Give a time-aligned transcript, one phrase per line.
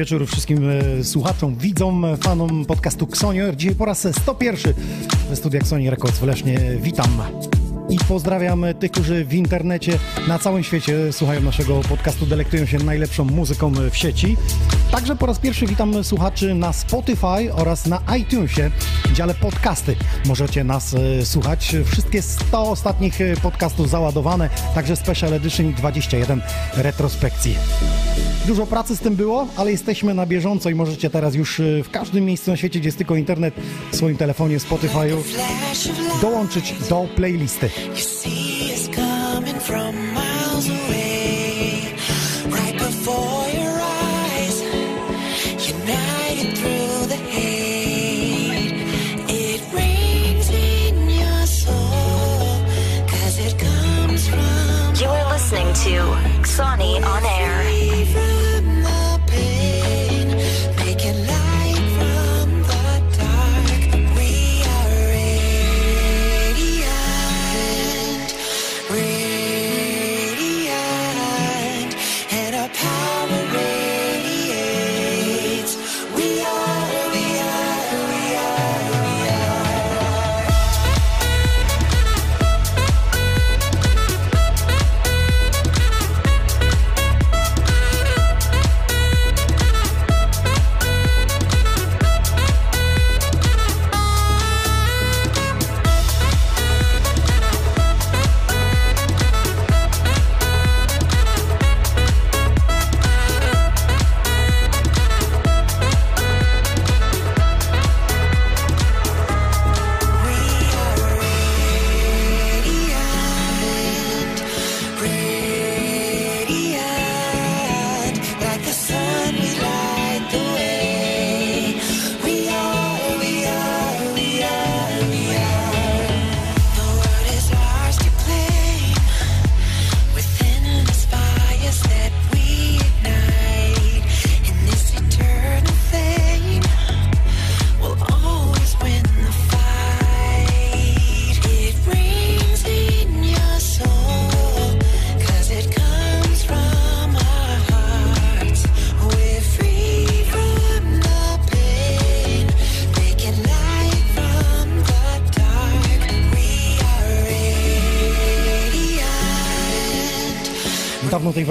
[0.00, 3.56] wieczór wszystkim e, słuchaczom, widzom, e, fanom podcastu Xonior.
[3.56, 4.74] Dzisiaj po raz 101
[5.30, 6.60] we studiach Sony Records w Lesznie.
[6.82, 7.22] Witam
[7.88, 13.24] i pozdrawiam tych, którzy w internecie na całym świecie słuchają naszego podcastu, delektują się najlepszą
[13.24, 14.36] muzyką w sieci.
[14.90, 18.70] Także po raz pierwszy witam słuchaczy na Spotify oraz na iTunesie,
[19.04, 19.96] w dziale podcasty.
[20.26, 21.76] Możecie nas e, słuchać.
[21.84, 26.42] Wszystkie 100 ostatnich e, podcastów załadowane, także Special Edition i 21
[26.76, 27.56] retrospekcji.
[28.46, 31.90] Dużo pracy z tym było, ale jesteśmy na bieżąco i możecie teraz już y, w
[31.90, 33.54] każdym miejscu na świecie, gdzie jest tylko internet,
[33.92, 35.16] w swoim telefonie, Spotify'u,
[36.20, 37.70] dołączyć do playlisty.
[39.60, 41.94] From miles away,
[42.46, 43.39] right before
[55.84, 55.96] to
[56.42, 57.69] Sony on air.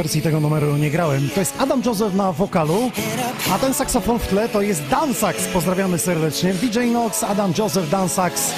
[0.09, 1.29] Wersji tego numeru nie grałem.
[1.29, 2.91] To jest Adam Joseph na wokalu,
[3.51, 5.45] a ten saksofon w tle to jest Dan Sax.
[5.45, 6.53] Pozdrawiamy serdecznie.
[6.53, 8.51] DJ Nox, Adam Joseph, Dan Sax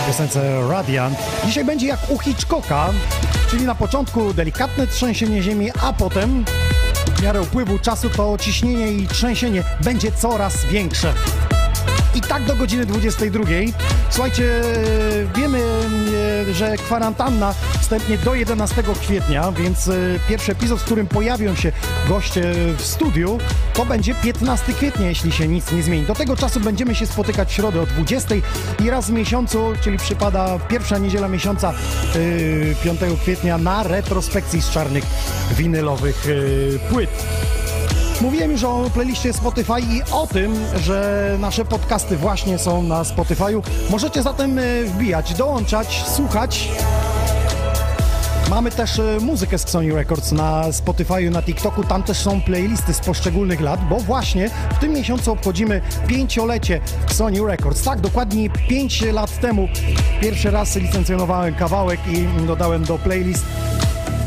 [0.00, 1.18] w piosence Radiant.
[1.46, 2.90] Dzisiaj będzie jak u Hitchcocka,
[3.50, 6.44] czyli na początku delikatne trzęsienie ziemi, a potem
[7.16, 11.14] w miarę upływu czasu to ciśnienie i trzęsienie będzie coraz większe.
[12.16, 13.44] I tak do godziny 22.
[14.10, 14.62] Słuchajcie,
[15.34, 15.58] wiemy,
[16.50, 19.92] e, że kwarantanna wstępnie do 11 kwietnia, więc e,
[20.28, 21.72] pierwszy epizod, w którym pojawią się
[22.08, 22.42] goście
[22.76, 23.38] w studiu,
[23.74, 26.06] to będzie 15 kwietnia, jeśli się nic nie zmieni.
[26.06, 28.34] Do tego czasu będziemy się spotykać w środę o 20
[28.84, 34.70] i raz w miesiącu, czyli przypada pierwsza niedziela miesiąca e, 5 kwietnia na retrospekcji z
[34.70, 35.04] czarnych
[35.56, 37.10] winylowych e, płyt.
[38.20, 43.62] Mówiłem już o playliście Spotify i o tym, że nasze podcasty właśnie są na Spotify'u.
[43.90, 46.68] Możecie zatem e, wbijać, dołączać, słuchać
[48.50, 51.84] Mamy też e, muzykę z Sony Records na Spotify'u, na TikToku.
[51.84, 56.80] Tam też są playlisty z poszczególnych lat, bo właśnie w tym miesiącu obchodzimy pięciolecie
[57.12, 57.82] Sony Records.
[57.82, 59.68] Tak, dokładnie 5 lat temu
[60.20, 63.44] pierwszy raz licencjonowałem kawałek i dodałem do playlist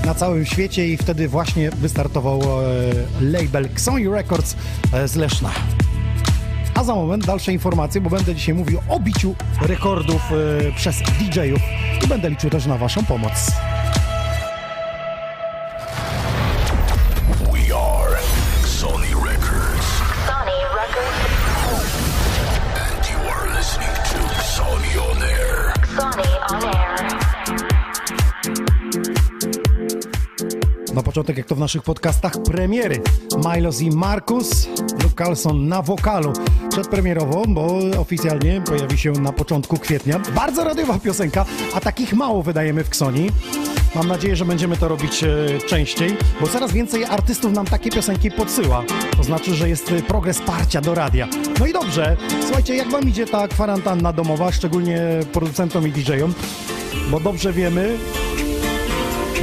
[0.05, 2.65] na całym świecie i wtedy właśnie wystartował e,
[3.21, 4.55] label Sony Records
[4.93, 5.49] e, z Leszna.
[6.75, 11.61] A za moment dalsze informacje, bo będę dzisiaj mówił o biciu rekordów e, przez DJ-ów
[12.05, 13.51] i będę liczył też na Waszą pomoc.
[30.93, 33.01] Na początek, jak to w naszych podcastach, premiery.
[33.53, 34.67] Milos i Markus,
[35.03, 36.33] Luke Carlson na wokalu.
[36.69, 40.19] Przedpremierowo, bo oficjalnie pojawi się na początku kwietnia.
[40.35, 43.29] Bardzo radiowa piosenka, a takich mało wydajemy w Ksoni.
[43.95, 45.27] Mam nadzieję, że będziemy to robić e,
[45.67, 48.83] częściej, bo coraz więcej artystów nam takie piosenki podsyła.
[49.17, 51.27] To znaczy, że jest e, progres parcia do radia.
[51.59, 55.01] No i dobrze, słuchajcie, jak wam idzie ta kwarantanna domowa, szczególnie
[55.33, 56.33] producentom i DJ-om?
[57.11, 57.97] Bo dobrze wiemy,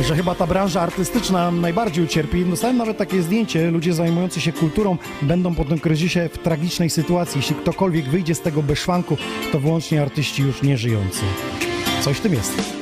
[0.05, 2.45] że chyba ta branża artystyczna najbardziej ucierpi.
[2.45, 7.39] Dostałem nawet takie zdjęcie, ludzie zajmujący się kulturą będą po tym kryzysie w tragicznej sytuacji.
[7.39, 9.17] Jeśli ktokolwiek wyjdzie z tego bez szwanku,
[9.53, 11.21] to wyłącznie artyści już nie żyjący.
[12.01, 12.77] Coś w tym jest.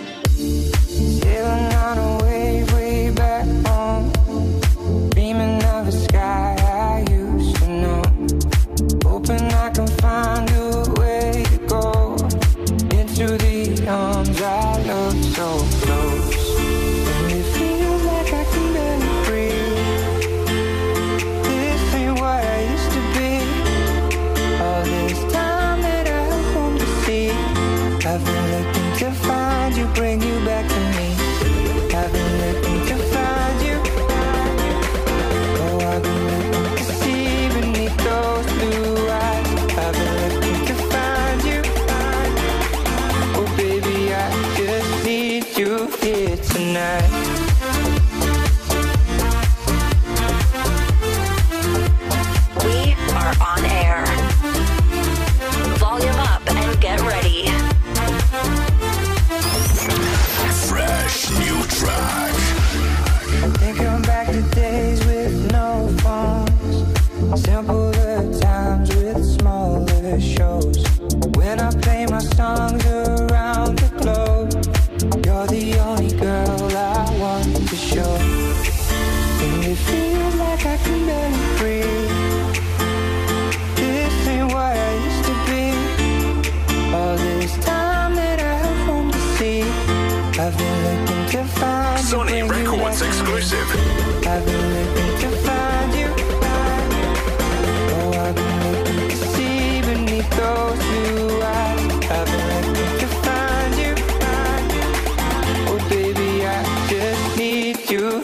[46.75, 47.14] Tonight.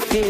[0.01, 0.30] feel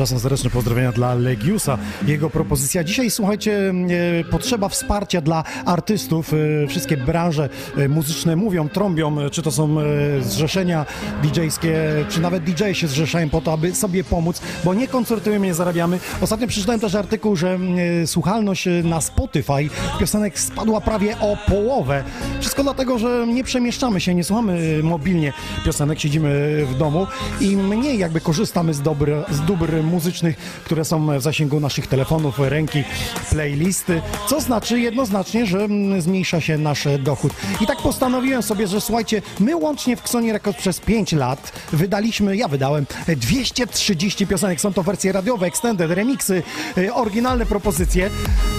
[0.00, 1.78] Tymczasem serdeczne pozdrowienia dla Legiusa.
[2.06, 3.72] Jego propozycja dzisiaj, słuchajcie,
[4.20, 6.32] e, potrzeba wsparcia dla artystów.
[6.64, 9.76] E, Wszystkie branże e, muzyczne mówią, trąbią, czy to są
[10.20, 10.86] zrzeszenia
[11.22, 11.74] DJ-skie,
[12.08, 15.98] czy nawet DJ się zrzeszają po to, aby sobie pomóc, bo nie koncertujemy, nie zarabiamy.
[16.20, 17.58] Ostatnio przeczytałem też artykuł, że
[18.06, 22.04] słuchalność na Spotify piosenek spadła prawie o połowę.
[22.40, 25.32] Wszystko dlatego, że nie przemieszczamy się, nie słuchamy mobilnie
[25.64, 27.06] piosenek, siedzimy w domu
[27.40, 32.38] i mniej jakby korzystamy z, dobry, z dóbr muzycznych, które są w zasięgu naszych telefonów,
[32.38, 32.84] ręki,
[33.30, 37.32] playlisty, co znaczy jednoznacznie, że mm, zmniejsza się nasz dochód.
[37.60, 42.36] I tak postanowiłem sobie, że słuchajcie, my łącznie w Xoni Records przez 5 lat wydaliśmy,
[42.36, 44.60] ja wydałem e, 230 piosenek.
[44.60, 46.42] Są to wersje radiowe, extended, remixy,
[46.78, 48.10] e, oryginalne propozycje.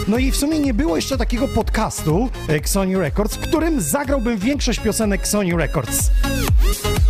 [0.07, 3.39] No i w sumie nie było jeszcze takiego podcastu e, Xoni Records, w
[3.79, 6.11] zagrałbym większość piosenek Sony Records.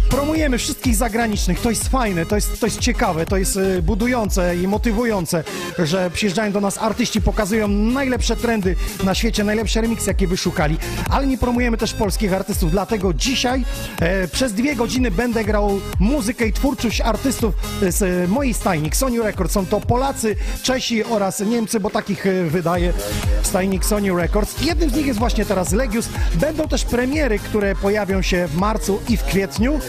[0.09, 4.55] Promujemy wszystkich zagranicznych, to jest fajne, to jest, to jest ciekawe, to jest e, budujące
[4.55, 5.43] i motywujące,
[5.79, 10.77] że przyjeżdżają do nas artyści, pokazują najlepsze trendy na świecie, najlepsze remixy, jakie wyszukali,
[11.09, 13.65] ale nie promujemy też polskich artystów, dlatego dzisiaj
[13.99, 17.53] e, przez dwie godziny będę grał muzykę i twórczość artystów
[17.89, 19.53] z e, mojej stajni, Sony Records.
[19.53, 22.93] Są to Polacy, Czesi oraz Niemcy, bo takich e, wydaje
[23.43, 24.61] stajnik Sony Records.
[24.61, 26.09] Jednym z nich jest właśnie teraz Legius.
[26.51, 29.79] Będą też premiery, które pojawią się w marcu i w kwietniu.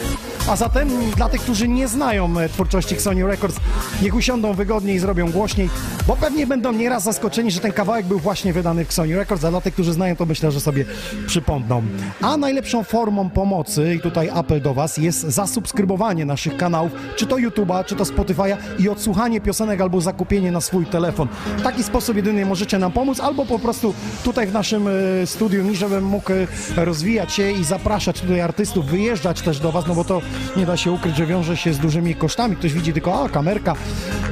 [0.48, 3.56] A zatem dla tych, którzy nie znają e, twórczości Sony Records,
[4.02, 5.70] niech usiądą wygodniej i zrobią głośniej,
[6.06, 9.50] bo pewnie będą nieraz zaskoczeni, że ten kawałek był właśnie wydany w Sony Records, a
[9.50, 10.84] dla tych, którzy znają, to myślę, że sobie
[11.26, 11.82] przypomną.
[12.20, 17.36] A najlepszą formą pomocy, i tutaj apel do Was, jest zasubskrybowanie naszych kanałów, czy to
[17.36, 21.28] YouTube'a, czy to Spotify'a i odsłuchanie piosenek albo zakupienie na swój telefon.
[21.56, 25.74] W taki sposób jedynie możecie nam pomóc, albo po prostu tutaj w naszym e, studiu,
[25.74, 30.04] żebym mógł e, rozwijać się i zapraszać tutaj artystów, wyjeżdżać też do Was, no bo
[30.04, 30.22] to
[30.56, 32.56] nie da się ukryć, że wiąże się z dużymi kosztami.
[32.56, 33.74] Ktoś widzi tylko, a kamerka.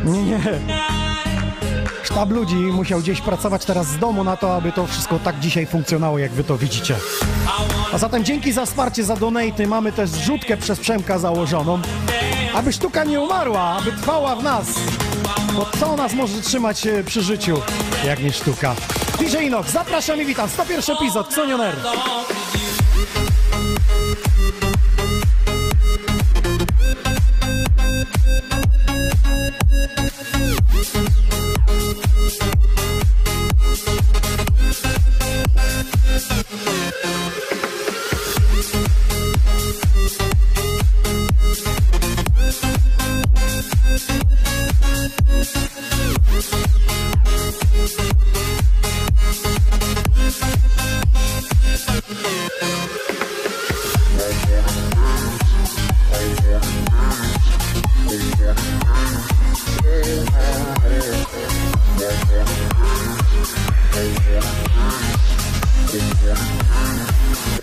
[0.05, 0.39] Nie, nie.
[2.03, 5.67] Sztab ludzi musiał gdzieś pracować teraz z domu na to, aby to wszystko tak dzisiaj
[5.67, 6.97] funkcjonało, jak wy to widzicie.
[7.93, 9.67] A zatem dzięki za wsparcie, za donaty.
[9.67, 11.79] Mamy też zrzutkę przez Przemka założoną,
[12.55, 14.67] aby sztuka nie umarła, aby trwała w nas.
[15.55, 17.63] Bo co nas może trzymać e, przy życiu,
[18.07, 18.75] jak nie sztuka?
[19.19, 20.49] DJ Inox, zapraszam i witam.
[20.49, 21.77] 101 epizod, Xonioner.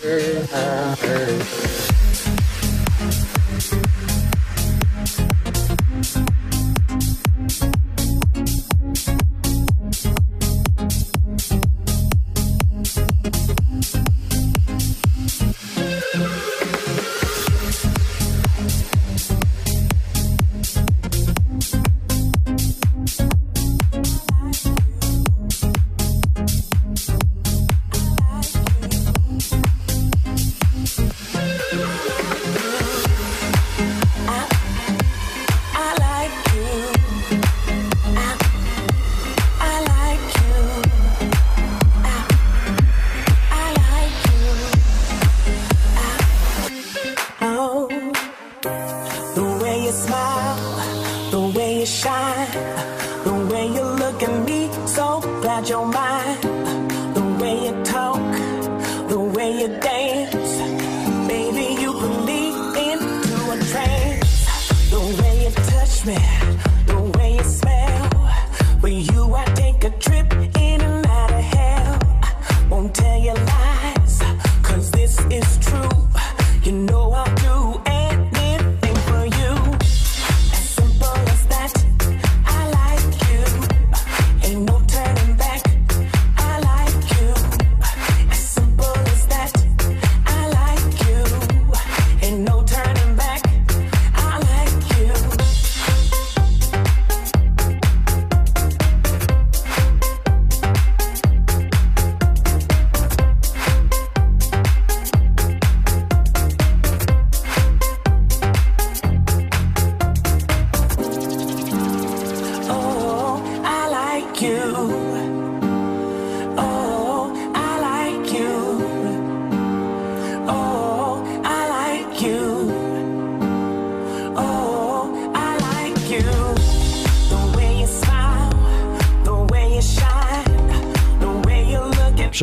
[0.09, 1.96] I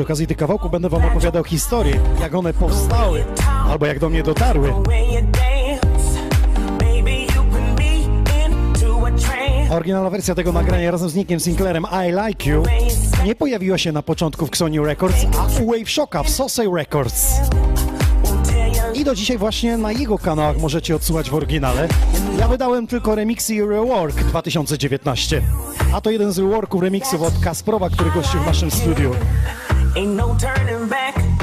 [0.04, 3.24] okazji tych kawałków będę wam opowiadał historię, jak one powstały,
[3.68, 4.72] albo jak do mnie dotarły.
[9.70, 12.62] Oryginalna wersja tego nagrania razem z Nickiem Sinclairem I Like You
[13.24, 17.34] nie pojawiła się na początku w Xoni Records, a u Wave Shocka w Sosay Records.
[18.94, 21.88] I do dzisiaj właśnie na jego kanałach możecie odsłuchać w oryginale.
[22.38, 25.42] Ja wydałem tylko remixy i rework 2019.
[25.94, 29.10] A to jeden z reworków remixów od Kasprowa, który gościł w naszym studiu.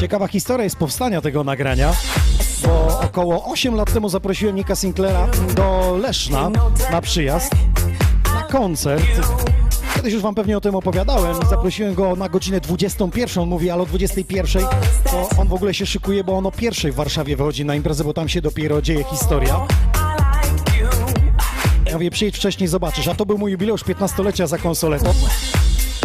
[0.02, 1.94] Ciekawa historia jest powstania tego nagrania,
[2.64, 6.52] bo około 8 lat temu zaprosiłem Nika Sinclaira do Leszna
[6.92, 7.52] na przyjazd,
[8.34, 9.04] na koncert.
[9.96, 11.36] Kiedyś już wam pewnie o tym opowiadałem.
[11.50, 13.44] Zaprosiłem go na godzinę 21.
[13.44, 14.64] On mówi, ale o 21
[15.04, 18.04] to on w ogóle się szykuje, bo on o pierwszej w Warszawie wychodzi na imprezę,
[18.04, 19.68] bo tam się dopiero dzieje historia.
[21.86, 23.08] Ja mówię, przyjedź wcześniej, zobaczysz.
[23.08, 25.14] A to był mój jubileusz 15-lecia za konsoletą.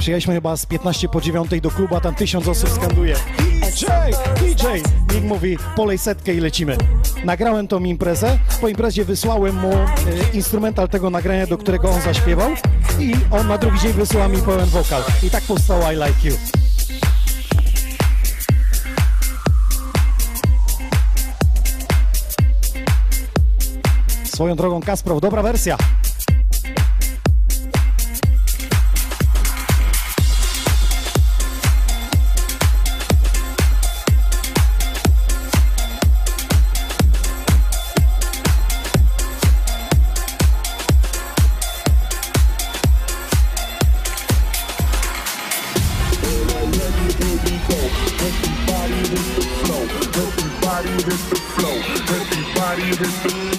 [0.00, 3.16] Przyjechaliśmy chyba z 15 po 9 do klubu, a tam tysiąc osób skanduje.
[3.76, 3.86] DJ,
[4.40, 4.66] DJ!
[5.14, 6.76] Nick mówi, polej setkę i lecimy.
[7.24, 9.86] Nagrałem tą imprezę, po imprezie wysłałem mu e,
[10.32, 12.50] instrumental tego nagrania, do którego on zaśpiewał
[13.00, 15.02] i on na drugi dzień wysłał mi pełen wokal.
[15.22, 16.36] I tak powstał I Like You.
[24.24, 25.76] Swoją drogą Kasprow, dobra wersja.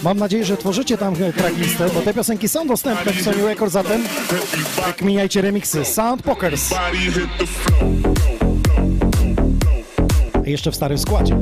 [0.04, 4.04] Mam nadzieję, że tworzycie tam tracklistę, bo te piosenki są dostępne w Sony Records, zatem
[4.98, 5.86] kminiajcie remixy.
[5.86, 6.74] Sound Pokers.
[10.46, 11.38] Jeszcze w starym składzie.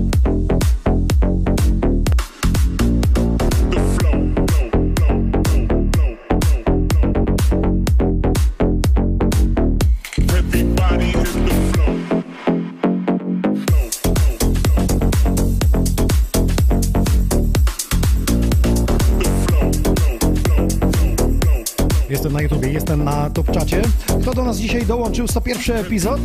[24.85, 25.27] Dołączył?
[25.27, 26.21] 101 epizod.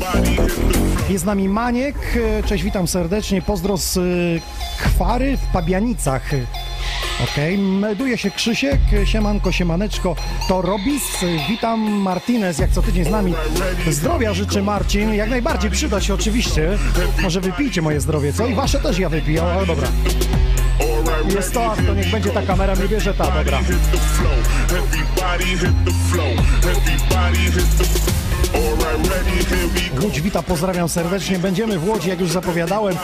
[1.11, 1.97] Jest z nami Maniek.
[2.47, 3.43] Cześć, witam serdecznie.
[3.43, 4.40] Pozdro z y,
[4.79, 6.23] Kwary w Pabianicach.
[7.25, 10.16] Okej, melduje się Krzysiek, siemanko, siemaneczko,
[10.49, 11.03] to Robis,
[11.49, 13.35] witam Martinez, jak co tydzień z nami.
[13.90, 16.79] Zdrowia życzę Marcin, jak najbardziej przyda się oczywiście.
[17.23, 18.46] Może wypijcie moje zdrowie, co?
[18.46, 19.88] I wasze też ja wypiję, ale dobra.
[21.35, 23.61] Jest to, to niech będzie ta kamera, nie bierze ta, dobra.
[30.03, 31.39] Łódź wita, pozdrawiam serdecznie.
[31.39, 32.97] Będziemy w Łodzi, jak już zapowiadałem,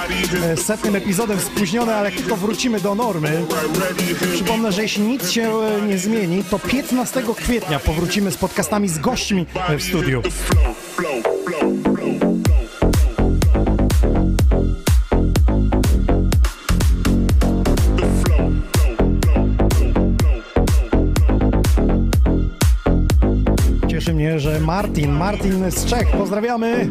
[0.45, 3.45] e, setnym epizodem spóźnione, ale tylko wrócimy do normy.
[4.35, 8.99] Przypomnę, że jeśli nic się e, nie zmieni, to 15 kwietnia powrócimy z podcastami z
[8.99, 10.23] gośćmi e, w studiu.
[24.47, 26.89] Że Martin, Martin z Czech, pozdrawiamy.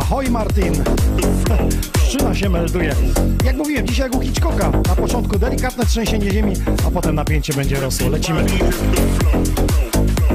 [0.00, 0.72] Ahoj Martin.
[2.08, 2.94] Szczyna się melduje.
[3.44, 4.70] Jak mówiłem, dzisiaj jak u Hitchcocka.
[4.70, 6.52] Na początku delikatne trzęsienie ziemi,
[6.86, 8.08] a potem napięcie będzie rosło.
[8.08, 8.44] Lecimy.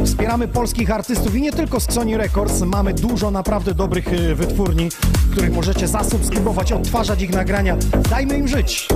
[0.06, 2.62] Wspieramy polskich artystów i nie tylko z Sony Records.
[2.62, 4.90] Mamy dużo naprawdę dobrych y, wytwórni,
[5.32, 7.78] których możecie zasubskrybować, odtwarzać ich nagrania.
[8.10, 8.88] Dajmy im żyć.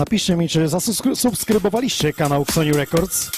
[0.00, 3.30] Napiszcie mi, czy zasubskrybowaliście kanał Sony Records.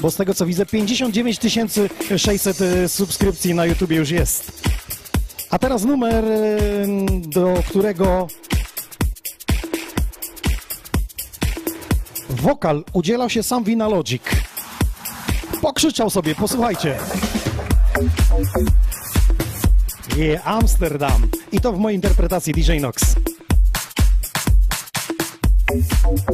[0.00, 1.40] Bo z tego co widzę, 59
[2.16, 4.68] 600 y, subskrypcji na YouTube już jest.
[5.50, 6.86] A teraz numer, y,
[7.28, 8.28] do którego
[12.30, 14.22] wokal udzielał się sam Wina Logic.
[15.62, 16.96] Pokrzyczał sobie, posłuchajcie.
[20.16, 21.30] Yeah, Amsterdam.
[21.52, 23.14] I to w mojej interpretacji DJ Nox.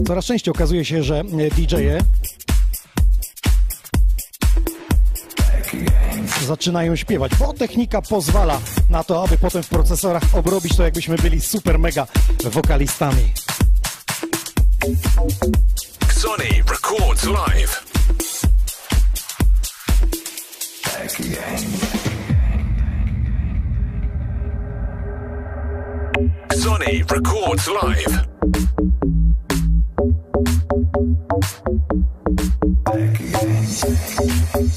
[0.07, 1.23] Coraz częściej okazuje się, że
[1.57, 1.99] DJ-e
[6.47, 8.61] zaczynają śpiewać, bo technika pozwala
[8.91, 12.07] na to, aby potem w procesorach obrobić to, jakbyśmy byli super mega
[12.45, 13.33] wokalistami.
[16.09, 17.85] Sonny records live.
[26.55, 28.25] Sonny records live.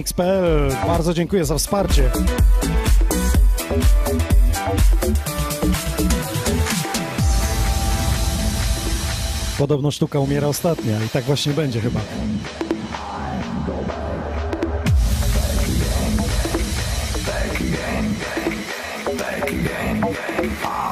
[0.00, 2.10] Colmix.pl, bardzo dziękuję za wsparcie.
[9.58, 12.00] Podobno sztuka umiera ostatnia i tak właśnie będzie chyba.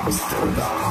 [0.05, 0.88] First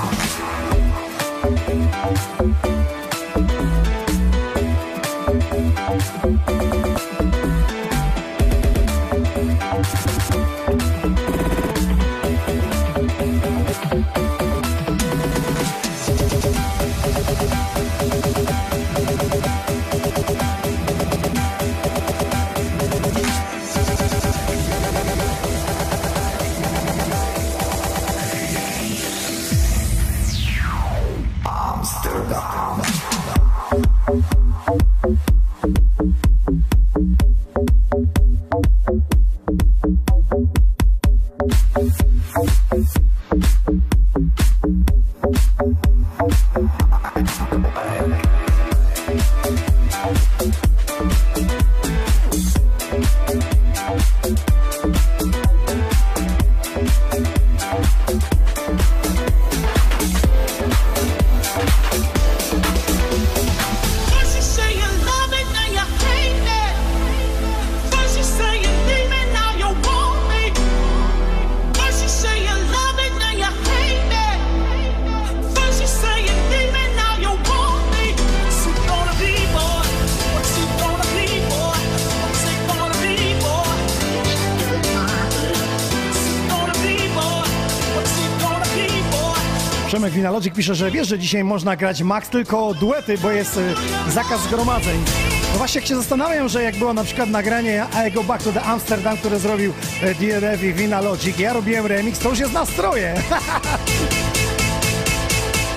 [90.37, 94.43] Winalodzik pisze, że wiesz, że dzisiaj można grać max tylko duety, bo jest y, zakaz
[94.43, 95.03] zgromadzeń.
[95.51, 98.51] No właśnie jak się zastanawiam, że jak było na przykład nagranie I Go Back to
[98.51, 103.13] the Amsterdam, które zrobił e, DRF i Winalogic, ja robiłem remix, to już jest nastroje.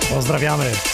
[0.15, 0.90] Pozdrawiamy.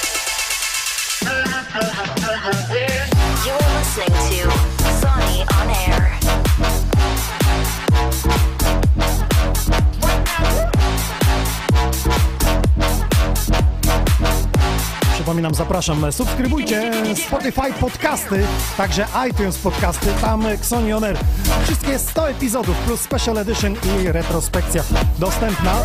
[15.38, 16.91] Przypominam, zapraszam, subskrybujcie
[17.28, 18.45] Spotify podcasty,
[18.78, 21.17] także iTunes podcasty, tam Xonioner.
[21.63, 24.84] Wszystkie 100 epizodów plus Special Edition i retrospekcja
[25.19, 25.76] dostępna.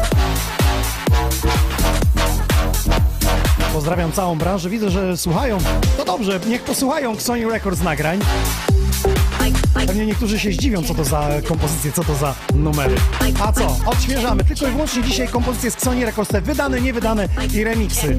[3.73, 5.59] Pozdrawiam całą branżę, widzę, że słuchają.
[5.97, 8.21] To dobrze, niech posłuchają Sony Records nagrań.
[9.93, 12.95] Pewnie niektórzy się zdziwią, co to za kompozycje, co to za numery.
[13.41, 13.77] A co?
[13.87, 18.19] Odświeżamy tylko i wyłącznie dzisiaj kompozycje z Sony Records, wydane, niewydane i remixy.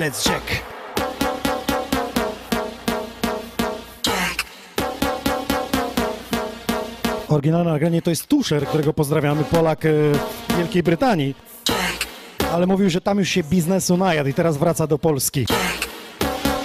[0.00, 0.44] Let's jack.
[7.28, 9.88] Oryginalne nagranie to jest Tusher, którego pozdrawiamy, Polak e,
[10.48, 11.34] w Wielkiej Brytanii.
[12.52, 15.46] Ale mówił, że tam już się biznesu najadł i teraz wraca do Polski.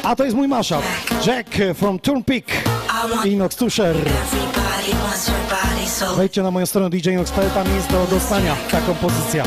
[0.04, 0.82] A to jest mój mashup.
[1.28, 2.54] Jack from Turnpike.
[3.26, 3.96] Inox Tusher.
[6.18, 9.44] Wejdźcie na moją stronę djnox.pl, tam jest do dostania ta kompozycja.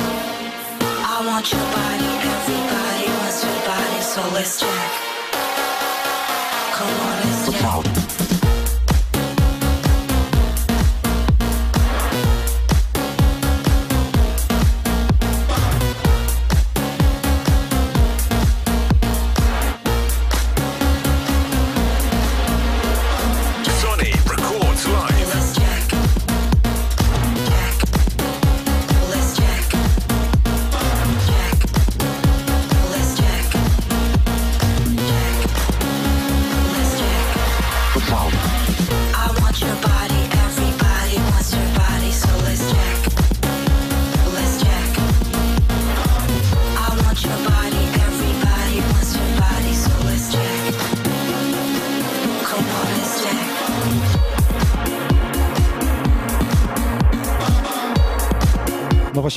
[4.38, 5.07] Bliss Jack.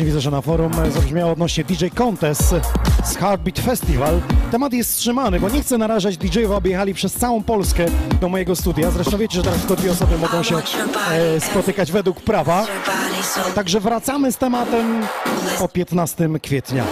[0.01, 2.55] Właśnie widzę, że na forum zabrzmiało odnośnie DJ Contest
[3.03, 4.21] z Heartbeat Festival.
[4.51, 7.85] Temat jest wstrzymany, bo nie chcę narażać DJ-ów, aby jechali przez całą Polskę
[8.21, 8.91] do mojego studia.
[8.91, 12.67] Zresztą wiecie, że teraz tylko dwie osoby mogą się e, spotykać według prawa.
[13.55, 15.01] Także wracamy z tematem
[15.59, 16.83] o 15 kwietnia.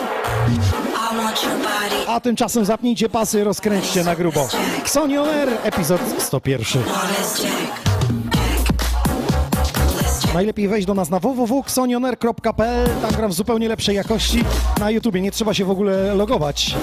[2.07, 4.47] A tymczasem zapnijcie pasy rozkręćcie na grubo.
[4.79, 5.27] Xoni On
[5.63, 6.83] epizod 101.
[10.33, 14.43] Najlepiej wejść do nas na www.xonioner.pl, tam gram w zupełnie lepszej jakości.
[14.79, 16.75] Na YouTubie nie trzeba się w ogóle logować.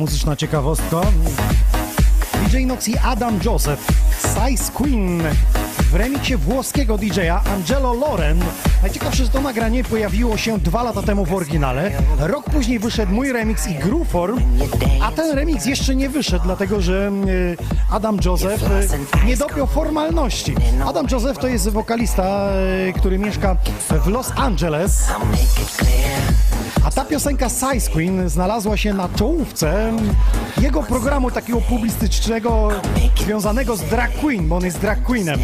[0.00, 1.00] Muzyczna ciekawostka.
[2.44, 3.86] DJ Nox i Adam Joseph,
[4.22, 5.22] Size Queen
[5.78, 8.40] w remiksie włoskiego DJ-a Angelo Loren.
[8.82, 11.90] Najciekawsze, że to nagranie pojawiło się dwa lata temu w oryginale.
[12.18, 14.40] Rok później wyszedł mój remix i Grooveform,
[15.02, 17.12] a ten remix jeszcze nie wyszedł, dlatego że
[17.90, 20.54] e, Adam Joseph e, nie dopiął formalności.
[20.86, 22.48] Adam Joseph to jest wokalista,
[22.88, 23.56] e, który mieszka
[24.04, 25.08] w Los Angeles.
[27.10, 29.92] Piosenka Size Queen znalazła się na czołówce
[30.60, 32.68] jego programu takiego publicystycznego
[33.16, 35.40] związanego z drag queen, bo on jest drag queenem.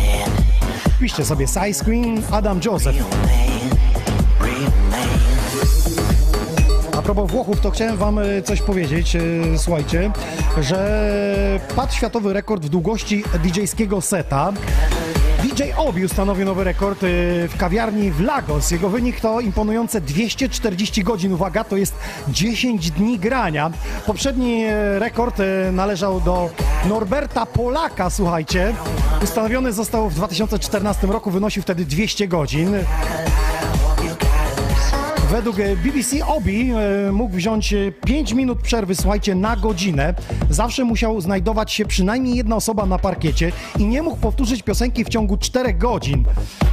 [1.01, 2.97] Piszcie sobie Size Queen, Adam Joseph.
[6.99, 9.21] A propos Włochów, to chciałem wam e, coś powiedzieć, e,
[9.59, 10.11] słuchajcie,
[10.61, 14.53] że padł światowy rekord w długości DJ-skiego seta.
[15.43, 17.07] DJ Obi ustanowił nowy rekord y,
[17.49, 18.71] w kawiarni w Lagos.
[18.71, 21.33] Jego wynik to imponujące 240 godzin.
[21.33, 21.95] Uwaga, to jest
[22.29, 23.71] 10 dni grania.
[24.07, 26.51] Poprzedni e, rekord e, należał do
[26.89, 28.75] Norberta Polaka, słuchajcie.
[29.23, 32.75] Ustanowiony został w 2014 roku, wynosił wtedy 200 godzin.
[35.31, 40.15] Według e, BBC Obi e, mógł wziąć 5 minut przerwy, słuchajcie, na godzinę.
[40.51, 45.09] Zawsze musiał znajdować się przynajmniej jedna osoba na parkiecie i nie mógł powtórzyć piosenki w
[45.09, 46.25] ciągu 4 godzin.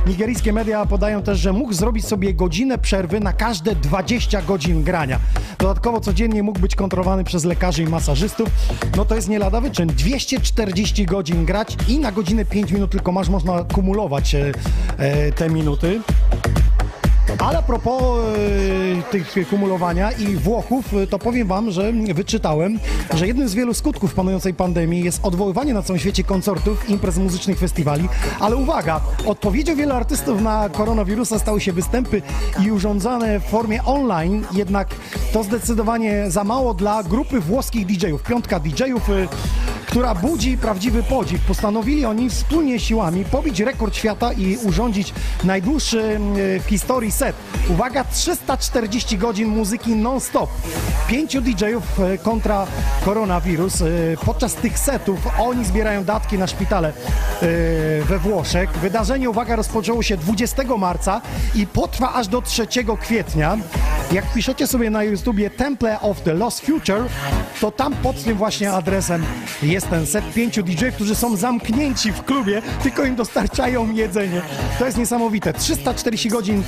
[0.07, 5.19] Nigeryjskie media podają też, że mógł zrobić sobie godzinę przerwy na każde 20 godzin grania.
[5.59, 8.49] Dodatkowo codziennie mógł być kontrolowany przez lekarzy i masażystów.
[8.97, 9.87] No to jest nie lada wyczyn.
[9.87, 14.51] 240 godzin grać i na godzinę 5 minut tylko masz, można kumulować e,
[14.97, 16.01] e, te minuty.
[17.39, 22.80] Ale a propos e, tych kumulowania i Włochów, e, to powiem wam, że wyczytałem,
[23.13, 27.60] że jednym z wielu skutków panującej pandemii jest odwoływanie na całym świecie koncertów, imprez muzycznych,
[27.60, 28.10] festiwali.
[28.39, 32.22] Ale uwaga, odpowiedzią wielu artystów na koronawirusa stały się występy
[32.65, 34.88] i urządzane w formie online, jednak
[35.34, 39.28] to zdecydowanie za mało dla grupy włoskich DJ-ów, piątka DJ-ów, e,
[39.88, 41.41] która budzi prawdziwy podziw.
[41.41, 47.36] Postanowili oni wspólnie siłami pobić rekord świata i urządzić najdłuższy mm, w historii set.
[47.69, 50.49] Uwaga, 340 godzin muzyki non-stop.
[51.07, 52.67] Pięciu DJ-ów e, kontra
[53.05, 53.81] koronawirus.
[53.81, 53.86] E,
[54.25, 56.93] Podczas tych setów oni zbierają datki na szpitale e,
[58.01, 58.71] we Włoszech.
[58.71, 61.21] Wydarzenie, uwaga, rozpoczęło się 20 marca
[61.55, 62.67] i potrwa aż do 3
[63.01, 63.57] kwietnia.
[64.12, 67.03] Jak piszecie sobie na YouTubie Temple of the Lost Future,
[67.62, 69.25] to tam pod tym właśnie adresem
[69.63, 74.41] jest ten set pięciu DJ-ów, którzy są zamknięci w klubie, tylko im dostarczają jedzenie.
[74.79, 75.53] To jest niesamowite.
[75.53, 76.63] 340 godzin,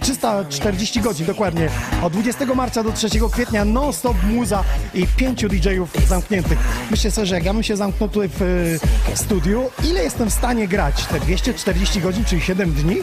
[0.00, 1.68] 340 godzin dokładnie,
[2.02, 6.58] od 20 marca do 3 kwietnia non-stop muza i pięciu DJ-ów zamkniętych.
[6.90, 8.40] Myślę sobie, że jak ja bym się zamknął tutaj w
[9.08, 11.06] yy, studiu, ile jestem w stanie grać?
[11.06, 12.96] Te 240 godzin, czyli 7 dni?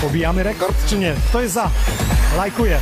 [0.00, 1.14] Pobijamy rekord, czy nie?
[1.28, 1.70] Kto jest za?
[2.36, 2.78] Lajkuję.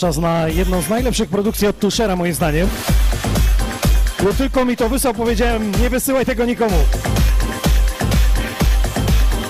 [0.00, 2.68] Czas na jedną z najlepszych produkcji od Tuszera, moim zdaniem.
[4.22, 6.76] Bo tylko mi to wysłał, powiedziałem, nie wysyłaj tego nikomu.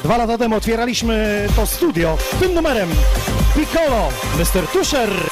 [0.04, 2.88] Dwa lata temu otwieraliśmy to studio tym numerem
[3.54, 4.66] Piccolo, Mr.
[4.72, 5.29] Tusher.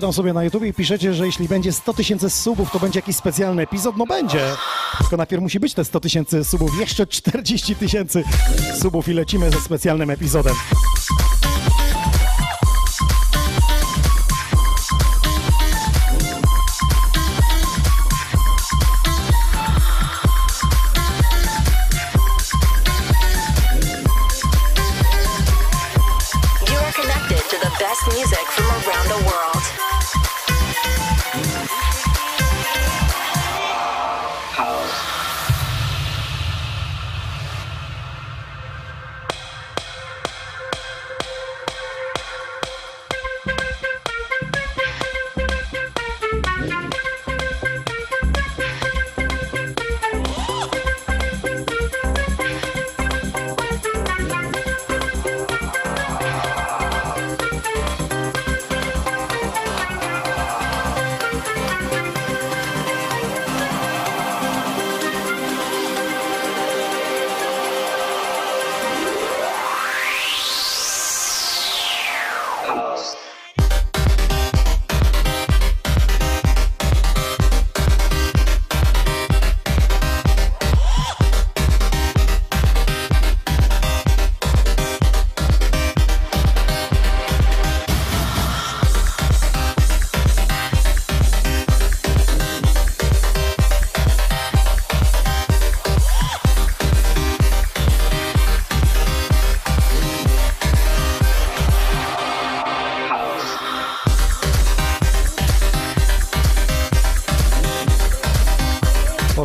[0.00, 3.16] Czytam sobie na YouTube i piszecie, że jeśli będzie 100 tysięcy subów, to będzie jakiś
[3.16, 3.96] specjalny epizod.
[3.96, 4.40] No będzie.
[4.98, 8.24] Tylko najpierw musi być te 100 tysięcy subów, jeszcze 40 tysięcy
[8.80, 10.54] subów i lecimy ze specjalnym epizodem.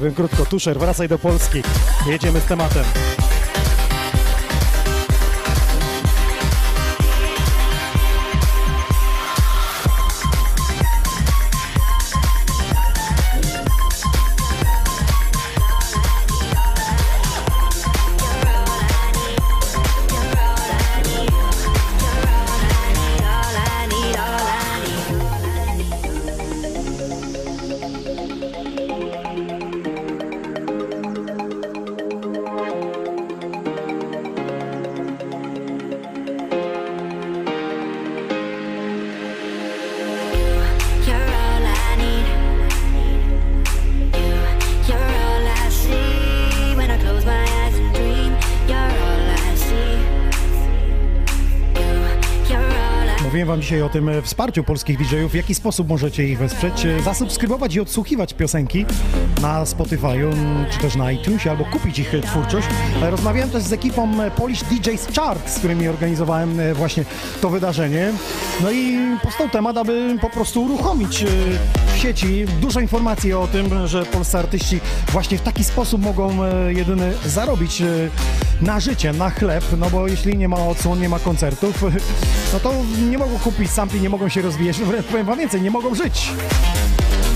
[0.06, 0.46] Powiem krótko.
[0.46, 1.62] Tuszer, wracaj do Polski.
[2.08, 2.84] Jedziemy z tematem.
[53.66, 57.76] Dzisiaj o tym e, wsparciu polskich DJ-ów, w jaki sposób możecie ich wesprzeć, e, zasubskrybować
[57.76, 58.86] i odsłuchiwać piosenki
[59.42, 62.68] na Spotify'u, m, czy też na iTunesie, albo kupić ich e, twórczość.
[63.02, 67.06] Rozmawiałem też z ekipą Polish DJs Chart, z którymi organizowałem właśnie
[67.42, 68.14] to wydarzenie.
[68.64, 71.26] No i powstał temat, aby po prostu uruchomić
[71.96, 74.80] w sieci dużo informacji o tym, że polscy artyści
[75.12, 76.38] właśnie w taki sposób mogą
[76.68, 77.84] jedyny zarobić
[78.62, 81.84] na życie, na chleb, no bo jeśli nie ma odsłon, nie ma koncertów,
[82.54, 82.74] no to
[83.10, 86.32] nie mogą kupić sampli, nie mogą się rozwijać, wręcz powiem wam więcej, nie mogą żyć.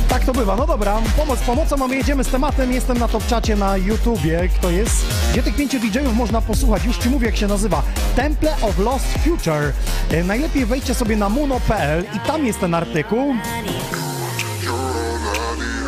[0.10, 0.56] Tak to bywa.
[0.56, 2.72] No dobra, pomoc pomocą, a my jedziemy z tematem.
[2.72, 4.50] Jestem na top czacie na YouTubie.
[4.56, 5.06] Kto jest?
[5.32, 6.86] Gdzie tych pięciu DJ-ów można posłuchać?
[6.86, 7.82] Już ci mówię, jak się nazywa.
[8.16, 9.74] Temple of Lost Future.
[10.12, 13.36] E, najlepiej wejdźcie sobie na muno.pl i tam jest ten artykuł.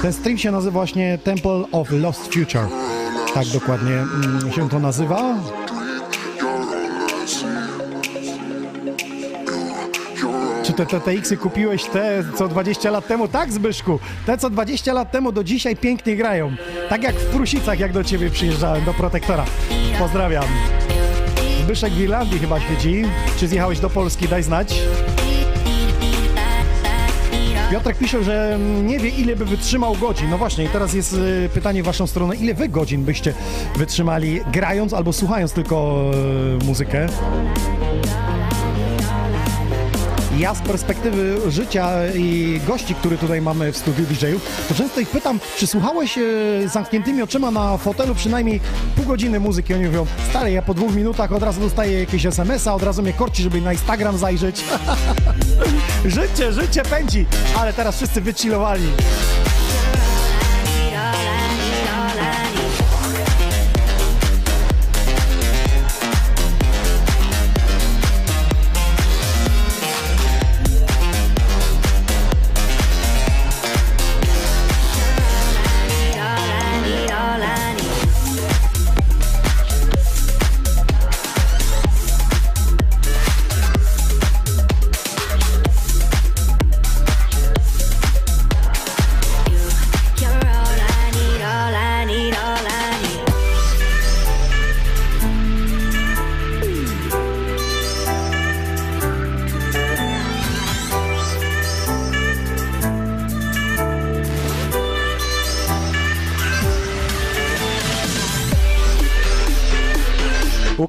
[0.02, 2.81] Ten stream się nazywa właśnie Temple of Lost Future.
[3.34, 5.36] Tak dokładnie mm, się to nazywa.
[10.64, 13.28] Czy te TTX-y kupiłeś te co 20 lat temu?
[13.28, 14.00] Tak, Zbyszku.
[14.26, 16.52] Te co 20 lat temu do dzisiaj pięknie grają.
[16.90, 19.46] Tak jak w Prusicach, jak do ciebie przyjeżdżałem, do protektora.
[20.00, 20.46] Pozdrawiam.
[21.64, 23.04] Zbyszek w Irlandii chyba świeci.
[23.38, 24.28] Czy zjechałeś do Polski?
[24.28, 24.74] Daj znać.
[27.72, 30.30] Piotrek pisze, że nie wie ile by wytrzymał godzin.
[30.30, 33.34] No właśnie, i teraz jest y, pytanie w waszą stronę, ile wy godzin byście
[33.78, 36.06] wytrzymali grając albo słuchając tylko
[36.62, 37.08] y, muzykę?
[40.42, 45.10] Ja z perspektywy życia i gości, który tutaj mamy w studiu DJ-ów, to często ich
[45.10, 46.22] pytam, czy słuchałeś e,
[46.70, 48.60] zamkniętymi oczyma na fotelu przynajmniej
[48.96, 49.74] pół godziny muzyki?
[49.74, 53.14] Oni mówią, stary, ja po dwóch minutach od razu dostaję jakieś SMS-a, od razu mnie
[53.14, 54.64] korci, żeby na Instagram zajrzeć.
[56.06, 57.26] życie, życie pędzi,
[57.60, 58.86] ale teraz wszyscy wychillowali.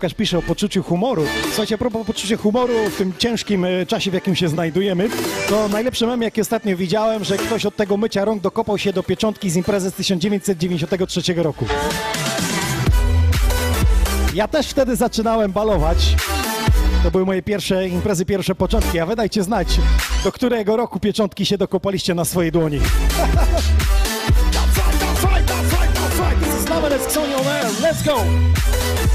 [0.03, 1.25] Łukasz pisze o poczuciu humoru.
[1.45, 5.09] Słuchajcie, a propos poczucia humoru w tym ciężkim e, czasie, w jakim się znajdujemy,
[5.49, 9.03] to najlepszy mem, jaki ostatnio widziałem, że ktoś od tego mycia rąk dokopał się do
[9.03, 11.65] pieczątki z imprezy z 1993 roku.
[14.35, 16.17] Ja też wtedy zaczynałem balować.
[17.03, 19.69] To były moje pierwsze imprezy, pierwsze początki, a wy dajcie znać,
[20.25, 22.81] do którego roku pieczątki się dokopaliście na swojej dłoni.
[26.41, 27.83] This is.
[27.83, 29.12] Let's go!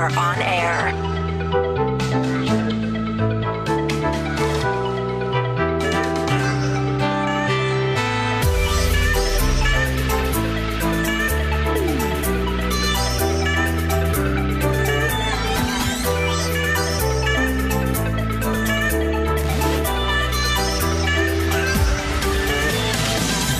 [0.00, 0.92] Are on air.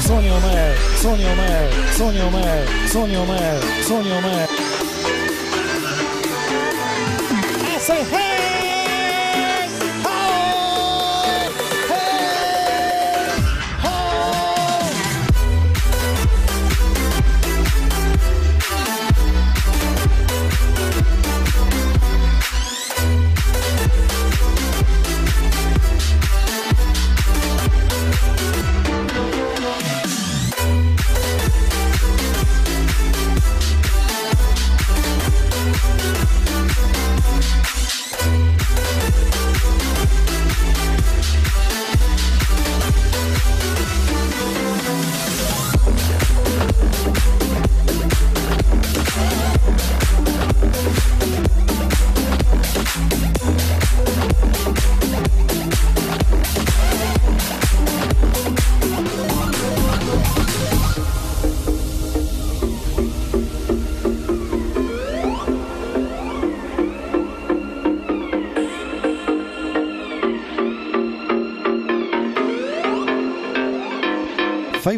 [0.03, 4.70] Sonia Omer, Sonia Omer, Sonia Omer, Sonia Omer, Sonia Omer.
[7.91, 8.30] say, hey!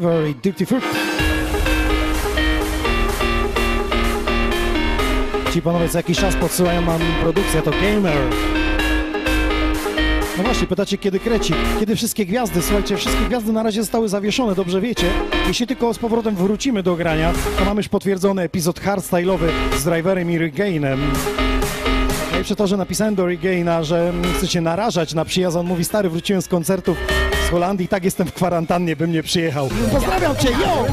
[0.03, 0.85] Favor i Dirty Fruit.
[5.53, 8.17] Ci panowie co jakiś czas podsyłają nam produkcję, to Gamer.
[10.39, 14.55] No właśnie, pytacie kiedy kreci, kiedy wszystkie gwiazdy, słuchajcie, wszystkie gwiazdy na razie zostały zawieszone,
[14.55, 15.07] dobrze wiecie.
[15.49, 19.49] Jeśli tylko z powrotem wrócimy do grania, to mamy już potwierdzony epizod hardstyle'owy
[19.79, 21.01] z Driverem i Regainem.
[22.41, 25.85] I przy to, że napisałem do Regaina, że chcę się narażać na przyjazd, on mówi,
[25.85, 26.97] stary, wróciłem z koncertów
[27.53, 29.69] Holandii, tak jestem w kwarantannie, bym nie przyjechał.
[29.93, 30.87] Pozdrawiam cię, yo!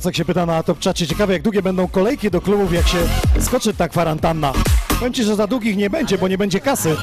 [0.00, 2.98] Jacek się pyta na top czacie, ciekawe jak długie będą kolejki do klubów, jak się
[3.40, 4.52] skoczy ta kwarantanna.
[4.98, 6.96] Powiem ci, że za długich nie będzie, bo nie będzie kasy.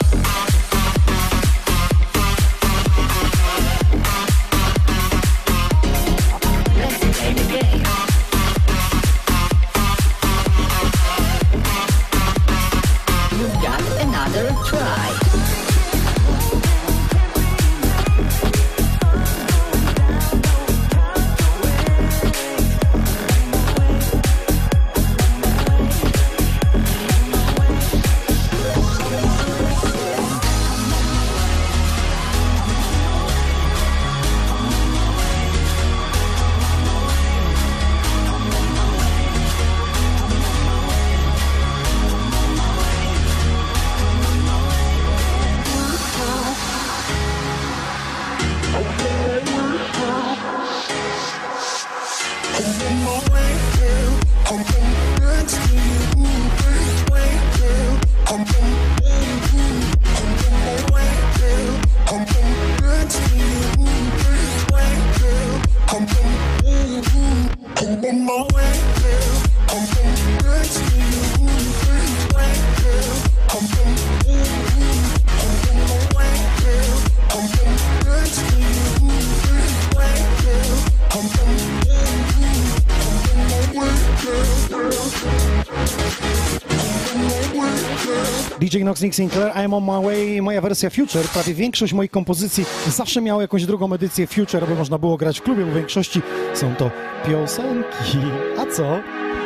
[88.88, 91.28] DJ Nox Nick Sinclair, I'm on my way, moja wersja Future.
[91.34, 95.44] Prawie większość moich kompozycji zawsze miała jakąś drugą edycję Future, aby można było grać w
[95.44, 96.22] klubie, bo w większości
[96.54, 96.92] są to
[97.26, 98.18] piosenki.
[98.58, 99.00] A co?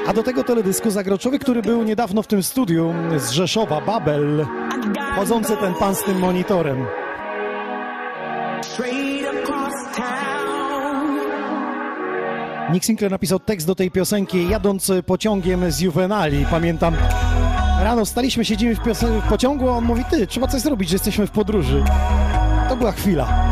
[0.08, 4.46] A do tego teledysku zagrał człowiek, który był niedawno w tym studiu z Rzeszowa, Babel.
[5.16, 6.86] Chodzący ten pan z tym monitorem.
[12.74, 16.46] Nick Sinclair napisał tekst do tej piosenki jadąc pociągiem z Juvenali.
[16.52, 16.96] Pamiętam,
[17.84, 18.80] rano staliśmy, siedzimy w,
[19.26, 21.84] w pociągu, a on mówi, ty, trzeba coś zrobić, że jesteśmy w podróży.
[22.70, 23.51] To była chwila.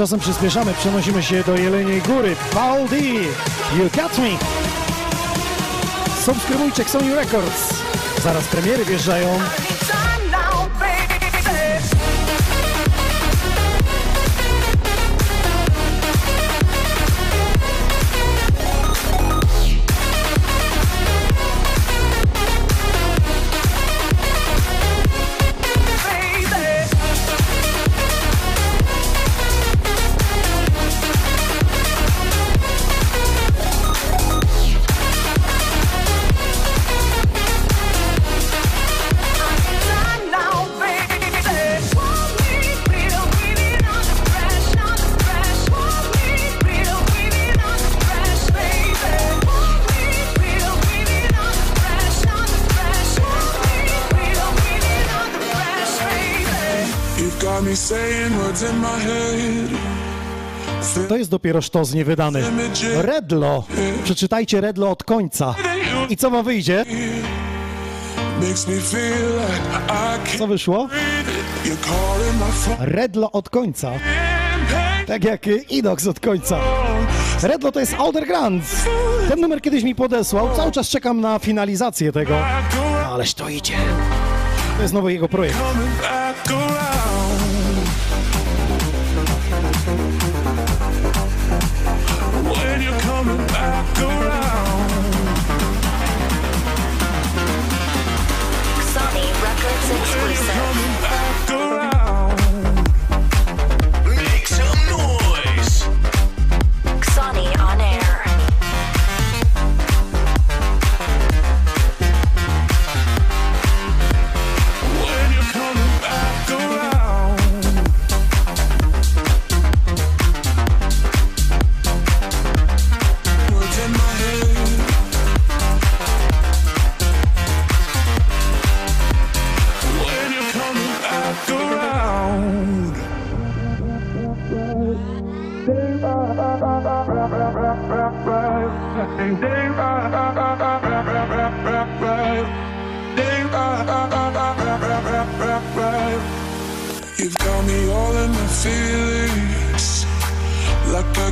[0.00, 2.36] Tymczasem przyspieszamy, przenosimy się do Jeleniej Góry.
[2.54, 2.96] Paul D.
[3.78, 4.30] You Got Me.
[6.24, 7.74] Subskrybujcie Sony Records.
[8.22, 9.38] Zaraz premiery wjeżdżają.
[61.20, 62.42] Jest dopiero sztos niewydany.
[62.96, 63.64] Redlo.
[64.04, 65.54] Przeczytajcie Redlo od końca.
[66.08, 66.84] I co wam wyjdzie?
[70.38, 70.88] Co wyszło?
[72.78, 73.90] Redlo od końca.
[75.06, 76.58] Tak jak Inox od końca.
[77.42, 78.84] Redlo to jest Outer Grants.
[79.28, 80.56] Ten numer kiedyś mi podesłał.
[80.56, 82.36] Cały czas czekam na finalizację tego.
[83.12, 83.76] Ależ to idzie.
[84.76, 85.58] To jest nowy jego projekt.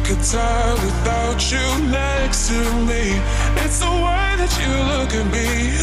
[0.08, 2.54] Could die without you next to
[2.88, 3.20] me.
[3.62, 5.76] It's the way that you look at me.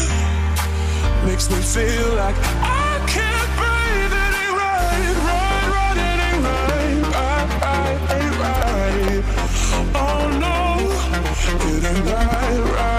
[1.24, 4.14] Makes me feel like I can't breathe.
[4.24, 5.98] It ain't right, right, right.
[6.10, 9.22] It ain't right, right, right, ain't right.
[9.94, 10.58] Oh no,
[11.70, 12.95] it ain't right, right.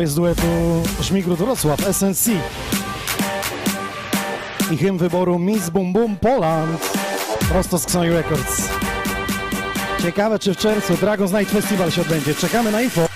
[0.00, 2.30] Panowie z duetu Żmigród Wrocław, SNC.
[4.70, 6.92] I hymn wyboru Miss Boom Boom Poland.
[7.48, 8.68] Prosto z Xoni Records.
[10.02, 12.34] Ciekawe, czy w czerwcu Dragon's Night Festival się odbędzie.
[12.34, 13.09] Czekamy na info.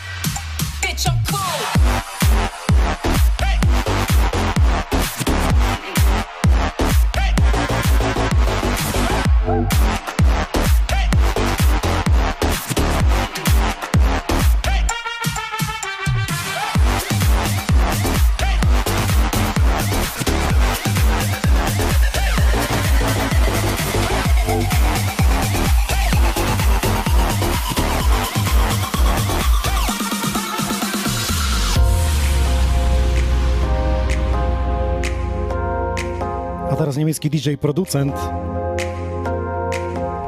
[37.04, 38.14] Niemiecki DJ producent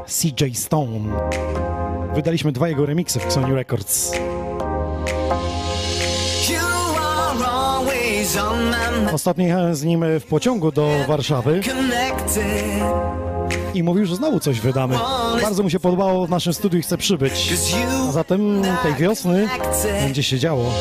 [0.07, 1.01] CJ Stone.
[2.15, 4.13] Wydaliśmy dwa jego remixy w Sony Records.
[9.13, 11.61] Ostatnio jechałem z nim w pociągu do Warszawy
[13.75, 14.99] i mówił, że znowu coś wydamy.
[15.43, 17.55] Bardzo mu się podobało w naszym studiu i chce przybyć.
[18.09, 19.49] A zatem tej wiosny
[20.01, 20.73] będzie się działo.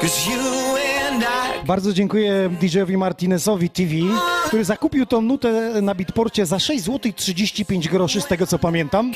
[0.00, 0.76] Cause you
[1.10, 3.92] and I Bardzo dziękuję DJ-owi Martinezowi TV,
[4.46, 9.12] który zakupił tą nutę na Bitporcie za 6 zł 35 groszy, z tego co pamiętam.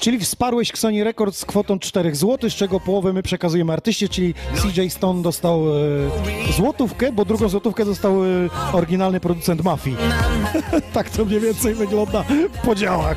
[0.00, 4.34] Czyli wsparłeś Sony Records z kwotą 4 zł, z czego połowę my przekazujemy artyście, czyli
[4.34, 8.28] CJ Stone dostał e, złotówkę, bo drugą złotówkę dostał e,
[8.72, 9.96] oryginalny producent Mafii.
[10.94, 13.16] tak to mniej więcej wygląda w podziałach.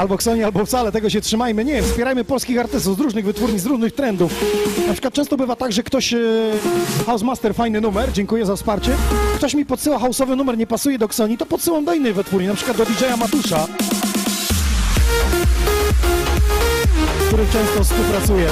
[0.00, 1.64] Albo Sony, albo wcale, tego się trzymajmy.
[1.64, 4.32] Nie, wspierajmy polskich artystów z różnych wytwórni, z różnych trendów.
[4.86, 6.18] Na przykład często bywa tak, że ktoś, e,
[7.06, 8.92] Housemaster, fajny numer, dziękuję za wsparcie.
[9.36, 12.54] Ktoś mi podsyła houseowy numer, nie pasuje do Sony, to podsyłam do innej wytwórni, na
[12.54, 13.66] przykład do DJ-a Matusza,
[17.24, 18.46] z którym często współpracuję.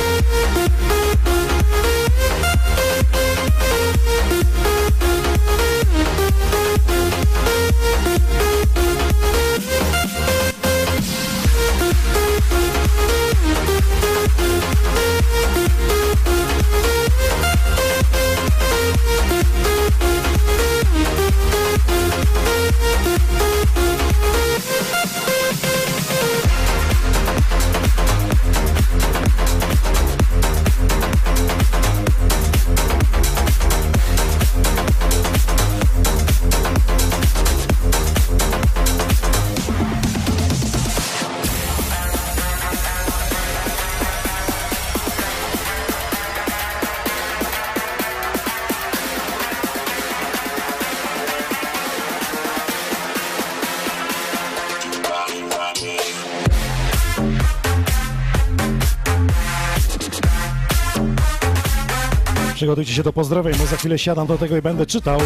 [62.59, 65.21] Przygotujcie się do pozdrowień, bo za chwilę siadam do tego i będę czytał.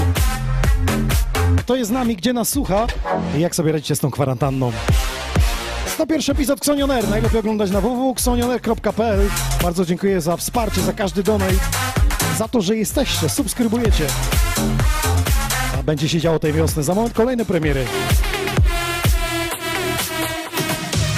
[1.59, 2.87] Kto jest z nami, gdzie nas słucha
[3.37, 4.72] i jak sobie radzicie z tą kwarantanną.
[5.87, 7.09] 101 epizod Xonioner.
[7.09, 9.28] Najlepiej oglądać na www.xonioner.pl.
[9.62, 11.55] Bardzo dziękuję za wsparcie, za każdy donate,
[12.39, 14.07] za to, że jesteście, subskrybujecie.
[15.78, 16.83] A będzie się działo tej wiosny.
[16.83, 17.85] Za moment kolejne premiery.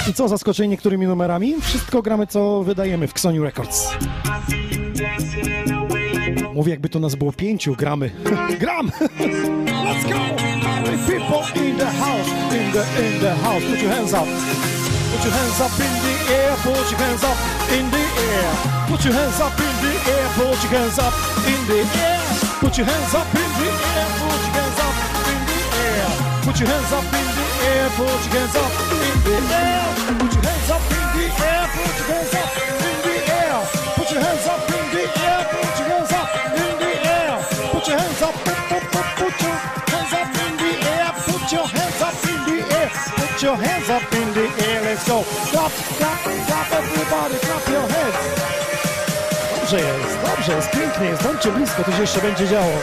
[0.09, 1.55] I co, zaskoczeni niektórymi numerami?
[1.61, 3.87] Wszystko gramy, co wydajemy w Xoni Records.
[6.55, 8.11] Mówię, jakby to nas było pięciu, gramy.
[8.59, 8.91] Gram!
[9.85, 10.19] Let's go!
[11.07, 14.27] People in the house, in the, in the house, put your hands up.
[15.11, 17.37] Put your hands up in the air, put your hands up
[17.77, 18.49] in the air.
[18.89, 21.13] Put your hands up in the air, put your hands up
[21.51, 22.19] in the air.
[22.61, 24.95] Put your hands up in the air, put your hands up
[25.31, 26.07] in the air.
[26.45, 29.83] Put your hands up in the air, put your hands up in the air.
[30.19, 32.64] Put your hands up in the air, put your hands up
[41.55, 42.89] your hands up in the air.
[43.15, 44.81] Put your hands up in the air.
[44.83, 45.23] Let's go.
[45.51, 48.17] Clap, clap, clap, everybody, clap your hands.
[49.55, 51.23] Dobrze jest, dobrze jest, pięknie jest.
[51.23, 52.73] Bądźcie blisko, to się jeszcze będzie działo.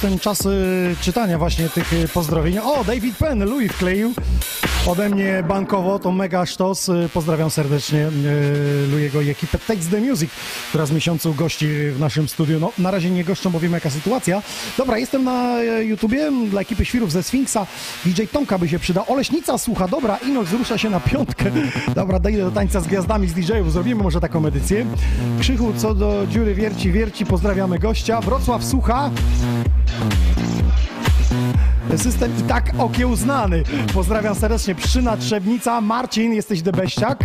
[0.00, 2.58] Ten czas y, czytania właśnie tych y, pozdrowień.
[2.58, 4.12] O, David Penn, Louis wkleił.
[4.86, 6.88] Ode mnie bankowo, to mega sztos.
[6.88, 8.08] Y, Pozdrawiam serdecznie
[8.90, 10.30] Louiego i ekipę Takes the Music,
[10.68, 12.60] która z miesiącu gości w naszym studiu.
[12.60, 14.42] No, na razie nie goszczą, bo wiemy jaka sytuacja.
[14.78, 17.66] Dobra, jestem na y, YouTubie dla ekipy Świrów ze Sfinksa.
[18.04, 19.04] DJ Tomka by się przydał.
[19.08, 21.44] Oleśnica słucha, dobra, Inox rusza się na piątkę.
[21.94, 24.86] Dobra, dojdę do tańca z gwiazdami z DJ-ów, zrobimy może taką edycję.
[25.40, 28.20] Krzychu, co do dziury wierci, wierci, pozdrawiamy gościa.
[28.20, 29.10] Wrocław słucha.
[31.96, 33.62] System i tak okiełznany.
[33.94, 34.74] Pozdrawiam serdecznie.
[34.74, 35.80] Pszczyna Trzebnica.
[35.80, 37.24] Marcin, jesteś debeściak.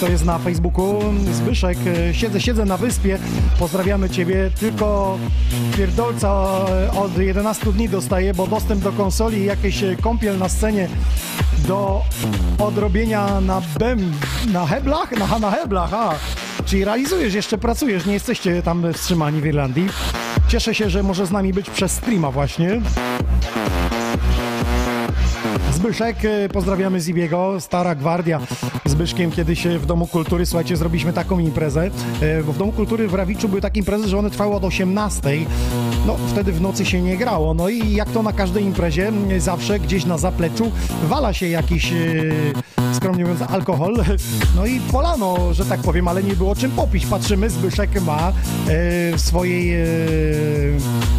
[0.00, 1.00] To jest na Facebooku.
[1.32, 1.78] Zbyszek,
[2.10, 3.18] e, siedzę, siedzę na wyspie.
[3.58, 4.50] Pozdrawiamy Ciebie.
[4.60, 5.18] Tylko
[5.76, 10.48] pierdolca e, od 11 dni dostaję, bo dostęp do konsoli i jakieś e, kąpiel na
[10.48, 10.88] scenie
[11.68, 12.02] do
[12.58, 14.12] odrobienia na BEM,
[14.52, 15.12] na heblach?
[15.18, 16.14] Na, na heblach, a.
[16.64, 19.88] Czyli realizujesz, jeszcze pracujesz, nie jesteście tam wstrzymani w Irlandii.
[20.54, 22.80] Cieszę się, że może z nami być przez streama właśnie.
[25.84, 28.40] Zbyszek, e, pozdrawiamy Zibiego, Stara Gwardia.
[28.84, 31.90] Zbyszkiem kiedyś e, w Domu Kultury, słuchajcie, zrobiliśmy taką imprezę,
[32.46, 35.20] bo w Domu Kultury w Rawiczu były takie imprezy, że one trwały od 18.
[36.06, 37.54] No, wtedy w nocy się nie grało.
[37.54, 40.72] No i jak to na każdej imprezie, zawsze gdzieś na zapleczu
[41.02, 41.92] wala się jakiś,
[42.92, 43.96] skromnie mówiąc, alkohol.
[44.56, 47.06] No i polano, że tak powiem, ale nie było czym popić.
[47.06, 48.32] Patrzymy, Zbyszek ma
[48.66, 49.76] w swojej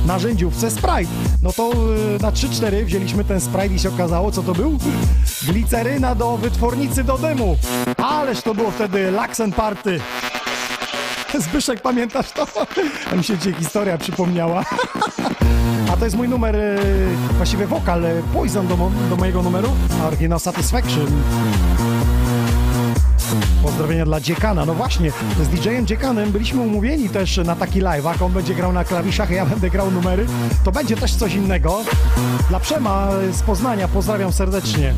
[0.05, 1.11] narzędziówce Sprite.
[1.41, 1.71] No to
[2.21, 4.77] na 3-4 wzięliśmy ten Sprite i się okazało, co to był?
[5.47, 7.57] Gliceryna do wytwornicy do dymu.
[7.97, 9.99] Ależ to było wtedy Laxen Party.
[11.39, 12.47] Zbyszek, pamiętasz to?
[13.11, 14.63] A mi się dzisiaj historia przypomniała.
[15.93, 16.77] A to jest mój numer, e,
[17.37, 19.69] właściwie wokal, e, Poison do, mo- do mojego numeru,
[20.05, 21.05] a Satisfaction.
[23.63, 24.65] Pozdrowienia dla Dziekana.
[24.65, 25.11] No właśnie,
[25.43, 29.45] z DJ-em Dziekanem byliśmy umówieni też na taki live, on będzie grał na klawiszach, ja
[29.45, 30.25] będę grał numery.
[30.63, 31.81] To będzie też coś innego.
[32.49, 34.93] Dla Przema z Poznania pozdrawiam serdecznie.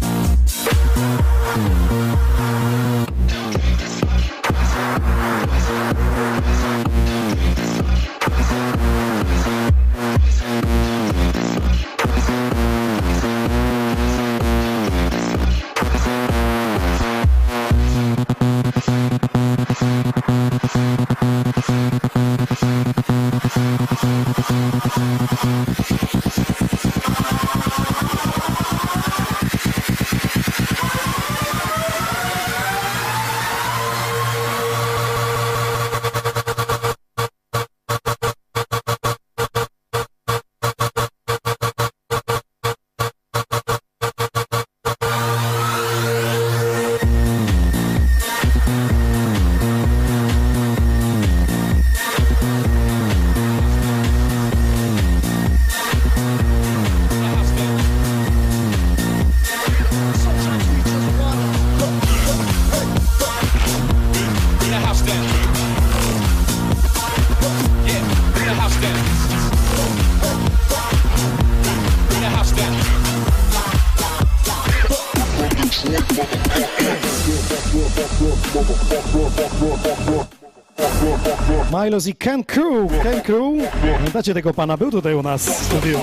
[81.87, 83.03] Milos i Ken Crew.
[83.03, 83.71] Ken Crew.
[83.97, 84.77] Pamiętacie tego pana?
[84.77, 85.99] Był tutaj u nas w studiu.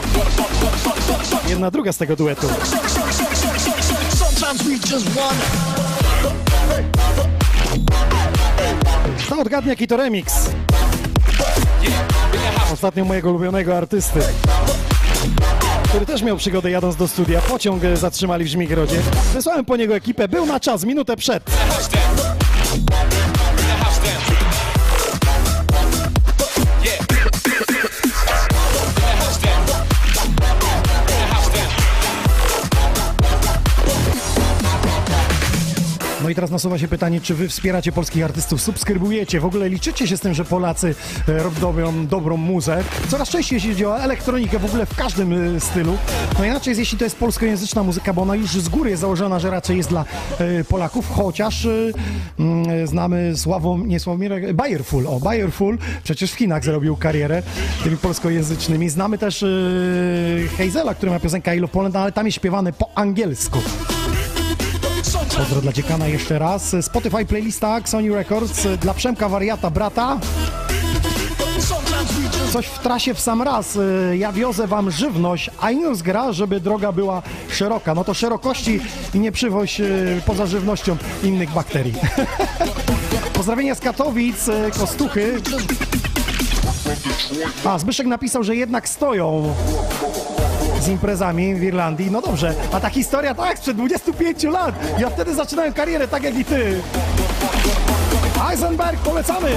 [1.48, 2.48] Jedna druga z tego duetu.
[9.28, 10.50] To odgadnie jaki to remix.
[12.72, 14.20] Ostatnio mojego ulubionego artysty.
[15.88, 17.40] Który też miał przygodę jadąc do studia.
[17.40, 18.96] Pociąg e, zatrzymali w Żmigrodzie.
[19.34, 20.28] Wysłałem po niego ekipę.
[20.28, 21.44] Był na czas, minutę przed.
[36.54, 40.34] Nasuwa się pytanie, czy wy wspieracie polskich artystów, subskrybujecie, w ogóle liczycie się z tym,
[40.34, 40.94] że Polacy
[41.28, 42.84] e, robią dobrą muzę.
[43.08, 45.96] Coraz częściej się dzieje elektronikę w ogóle w każdym e, stylu.
[46.38, 49.38] No inaczej jest, jeśli to jest polskojęzyczna muzyka, bo ona już z góry jest założona,
[49.38, 50.04] że raczej jest dla
[50.38, 51.68] e, Polaków, chociaż
[52.38, 57.42] mm, znamy Sławom, nie Sławomira, Bayerful, o Bayerful, przecież w Chinach zrobił karierę
[57.84, 58.88] tymi polskojęzycznymi.
[58.88, 59.44] Znamy też
[60.58, 63.58] Hazela, który ma piosenkę I Love Poland, ale tam jest śpiewany po angielsku.
[65.36, 66.76] Pozdro dla dziekana jeszcze raz.
[66.80, 70.18] Spotify playlista Sony Records dla Przemka Wariata brata.
[72.52, 73.78] Coś w trasie w sam raz.
[74.18, 77.94] Ja wiozę wam żywność, a Inus gra, żeby droga była szeroka.
[77.94, 78.80] No to szerokości
[79.14, 79.84] i nie przywoź e,
[80.26, 81.94] poza żywnością innych bakterii.
[83.36, 85.40] Pozdrowienia z Katowic, e, Kostuchy.
[87.64, 89.54] A, Zbyszek napisał, że jednak stoją
[90.84, 92.10] z imprezami w Irlandii.
[92.10, 94.74] No dobrze, a ta historia tak, sprzed 25 lat.
[94.98, 96.80] Ja wtedy zaczynałem karierę tak jak i ty.
[98.50, 99.50] Eisenberg, polecamy!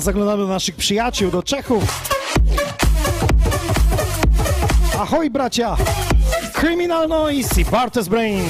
[0.00, 2.10] Teraz zaglądamy do naszych przyjaciół, do Czechów.
[4.98, 5.76] Ahoj bracia!
[6.60, 8.44] Criminal Noise i Bartes Brain.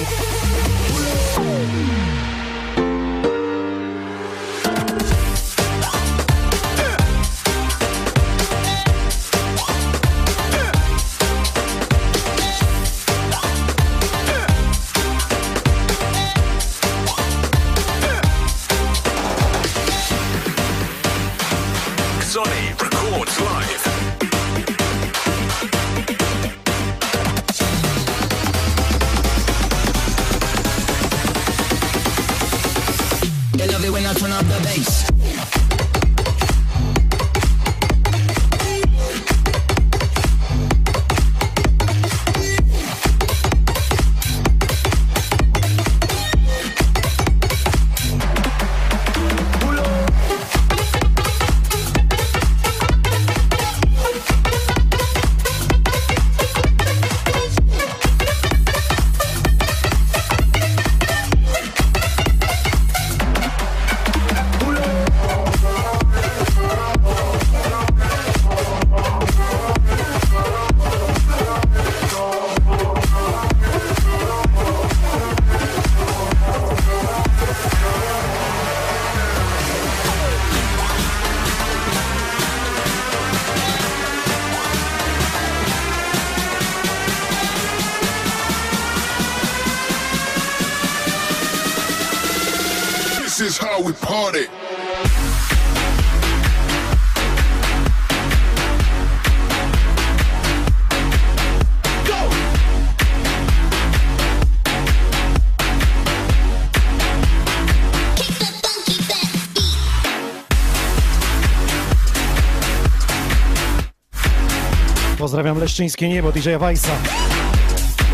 [115.30, 116.92] Pozdrawiam Leszczyńskie Niebo, DJ Weissa.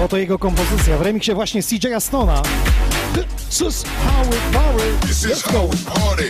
[0.04, 2.42] Oto jego kompozycja w remiksie właśnie CJ Stona.
[3.48, 4.84] This is how we party.
[5.52, 6.28] How we party.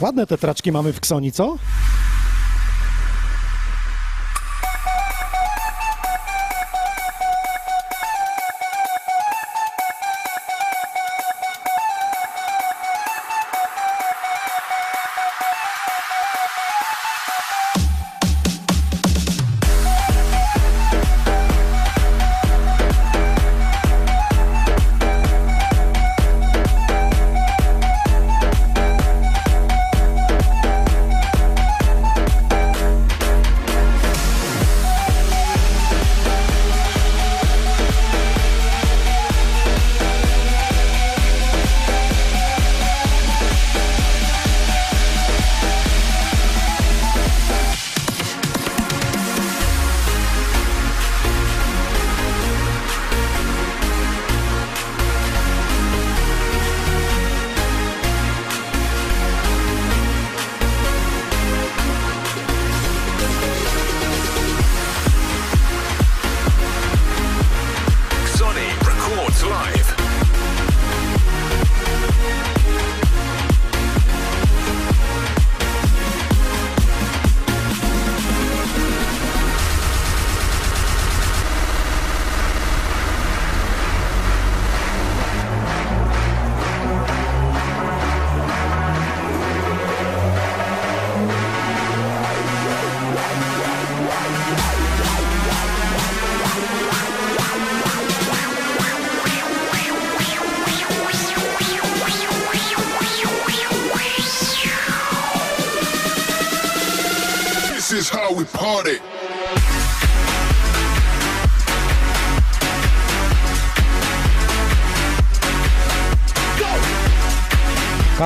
[0.00, 1.56] Ładne te traczki mamy w Ksoni, co?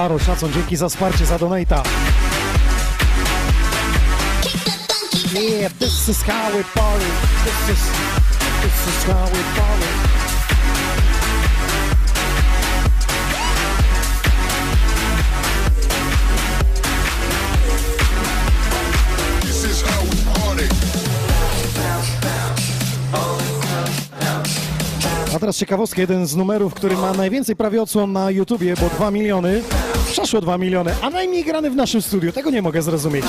[0.00, 1.82] Karol, szacun, dzięki za wsparcie, za donata.
[5.32, 7.04] Yeah, this is how we party.
[7.44, 7.84] This is.
[8.62, 10.20] This is how we party.
[25.34, 29.10] A teraz ciekawostka, jeden z numerów, który ma najwięcej prawie odsłon na YouTubie, bo 2
[29.10, 29.62] miliony,
[30.30, 32.32] przeszło 2 miliony, a najmniej grany w naszym studiu.
[32.32, 33.24] Tego nie mogę zrozumieć.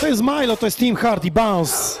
[0.00, 1.91] To jest Milo, to jest Team Hard i Bounce.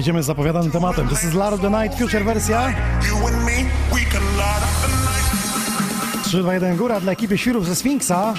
[0.00, 1.08] Jedziemy z zapowiadanym tematem.
[1.08, 2.72] This is Lard of the Night, future wersja.
[3.08, 3.52] you and me,
[3.92, 6.24] we can light up the night.
[6.24, 8.34] 3, 2, 1, góra dla ekipy Świrów ze Sfinksa.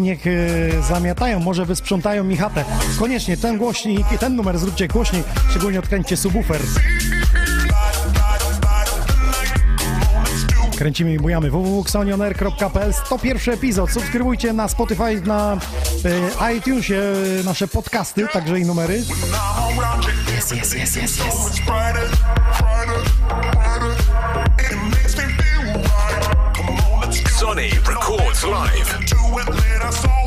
[0.00, 0.30] Niech e,
[0.82, 2.64] zamiatają, może wysprzątają mi chatę.
[2.98, 6.60] Koniecznie ten głośnik i ten numer zróbcie głośniej, szczególnie odkręćcie subwoofer.
[10.76, 13.90] Kręcimy i bujamy www.xonioner.pl 101 epizod.
[13.90, 15.56] Subskrybujcie na Spotify, na
[16.40, 17.02] e, iTunesie
[17.40, 19.02] e, nasze podcasty, także i numery.
[20.36, 21.60] Yes, yes, yes, yes, yes.
[27.38, 28.83] Sonny records live.
[29.84, 30.23] Do it,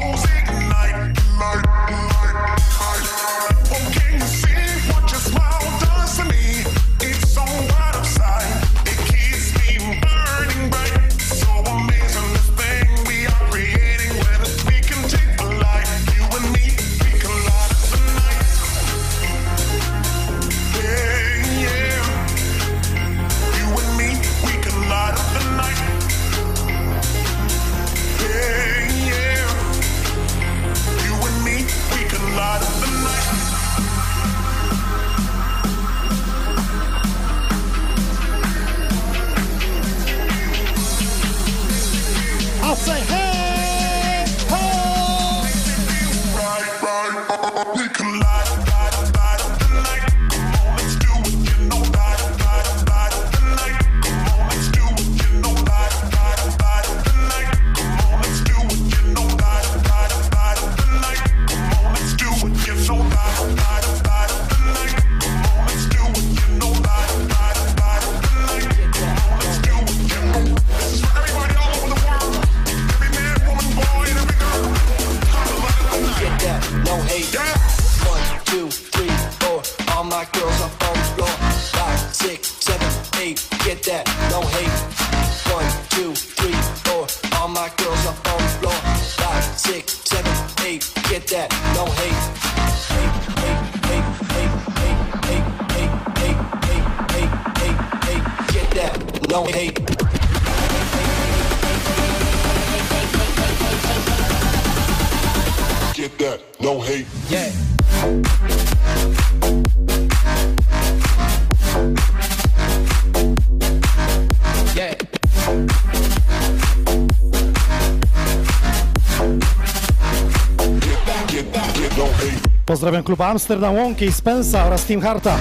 [123.07, 125.37] Pozdrawiam klub Amsterdam, Łąki Spensa oraz Team Harta.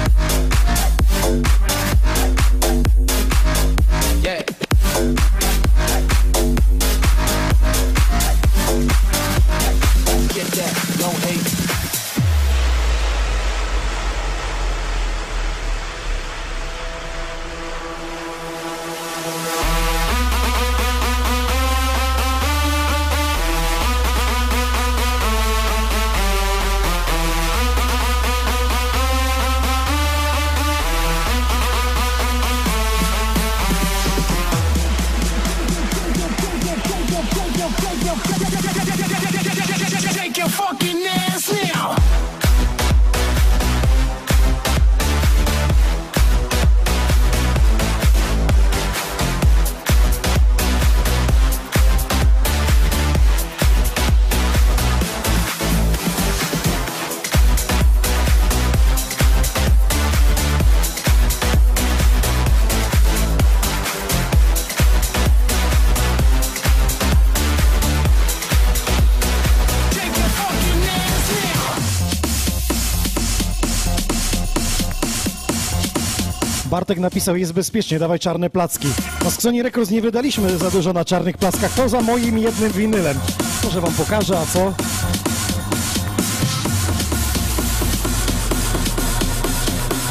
[76.77, 78.89] Bartek napisał, jest bezpiecznie, dawaj czarne placki.
[79.24, 83.19] Na Sony Records nie wydaliśmy za dużo na czarnych plackach, to za moim jednym winylem.
[83.65, 84.74] Może wam pokażę, a co?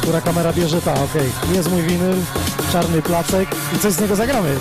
[0.02, 0.82] Która kamera bierze?
[0.82, 1.30] Ta, okej.
[1.54, 2.16] Jest mój winyl,
[2.72, 4.56] czarny placek i coś z niego zagramy.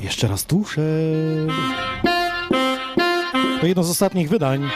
[0.00, 0.82] Jeszcze raz tuszę.
[3.62, 4.70] To jedno z ostatnich wydań.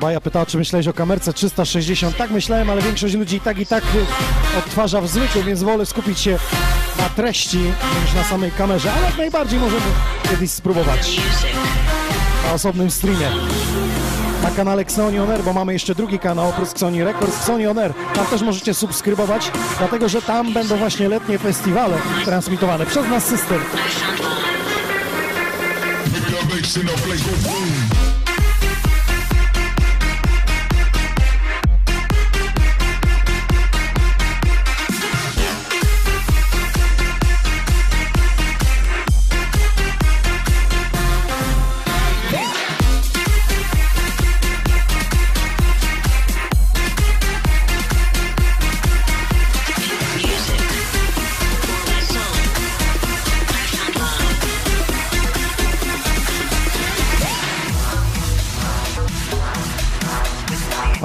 [0.00, 2.16] Baja pytała, czy myślałeś o kamerce 360.
[2.16, 5.86] Tak myślałem, ale większość ludzi i tak i tak y, odtwarza w zwykłym, więc wolę
[5.86, 6.38] skupić się
[6.98, 7.58] na treści
[8.04, 9.86] niż na samej kamerze, ale najbardziej możemy
[10.30, 11.20] kiedyś spróbować
[12.46, 13.30] na osobnym streamie.
[14.48, 17.78] Na kanale Xoni On Air, bo mamy jeszcze drugi kanał oprócz Xoni Records, Xoni On
[17.78, 17.94] Air.
[18.14, 23.60] Tam też możecie subskrybować, dlatego że tam będą właśnie letnie festiwale transmitowane przez nasz system.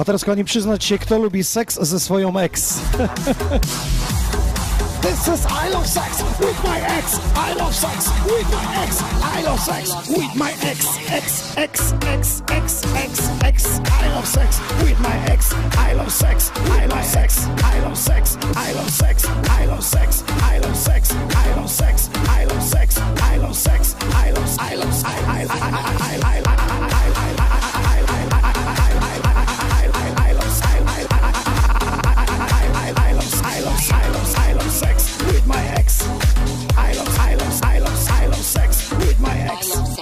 [0.04, 2.78] Teraz kochani przyznać się, kto lubi seks ze swoją ex.
[5.02, 7.20] This is I love sex with my ex.
[7.36, 9.02] I love sex with my ex.
[9.36, 10.98] I love sex with my ex.
[11.10, 13.80] Ex, ex, ex, ex, ex, ex.
[14.02, 15.52] I love sex with my ex.
[15.76, 16.50] I love sex.
[16.54, 17.46] I love sex.
[17.62, 18.38] I love sex.
[18.56, 19.26] I love sex.
[19.46, 20.24] I love sex.
[20.40, 21.08] I love sex.
[21.34, 22.08] I love sex.
[22.26, 22.98] I love sex.
[22.98, 23.96] I love sex.
[24.00, 26.60] I love I love I I I I I I
[27.16, 27.33] I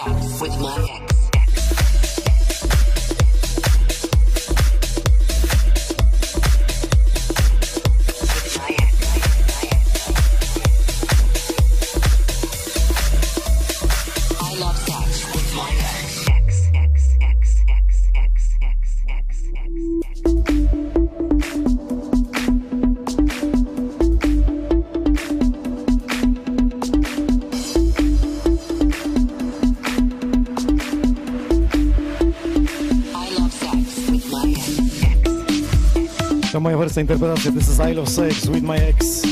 [0.06, 1.21] with my ex.
[36.92, 39.22] Wersja interpretacja This is I Love Sex with my ex.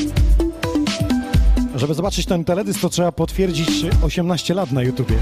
[1.75, 3.69] Żeby zobaczyć ten teledysk, to trzeba potwierdzić
[4.03, 5.15] 18 lat na YouTubie,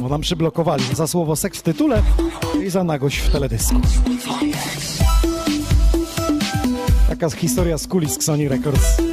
[0.00, 2.02] bo nam przyblokowali za słowo seks w tytule
[2.66, 3.80] i za nagość w teledysku.
[7.08, 9.09] Taka historia z kulis Sony Records.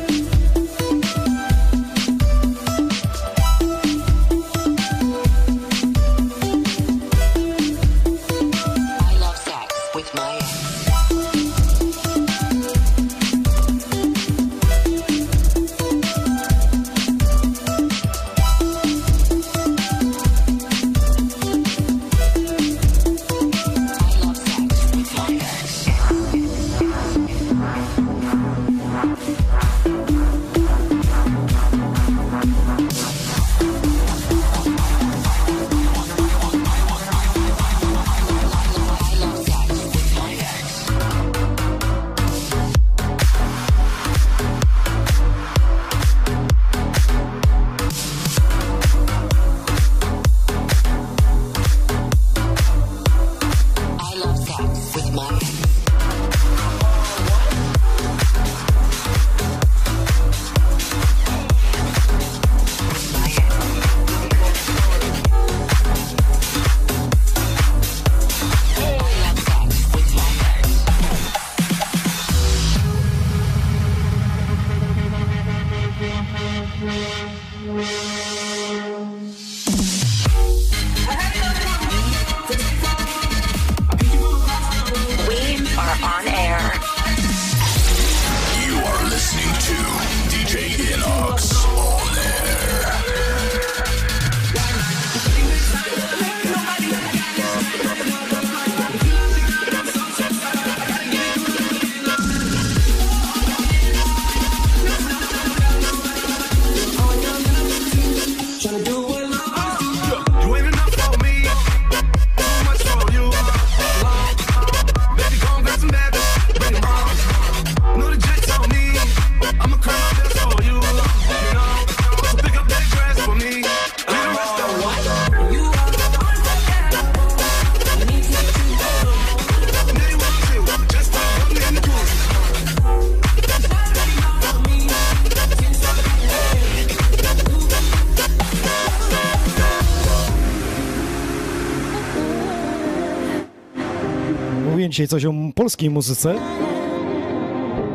[144.97, 146.35] Dzisiaj coś o polskiej muzyce.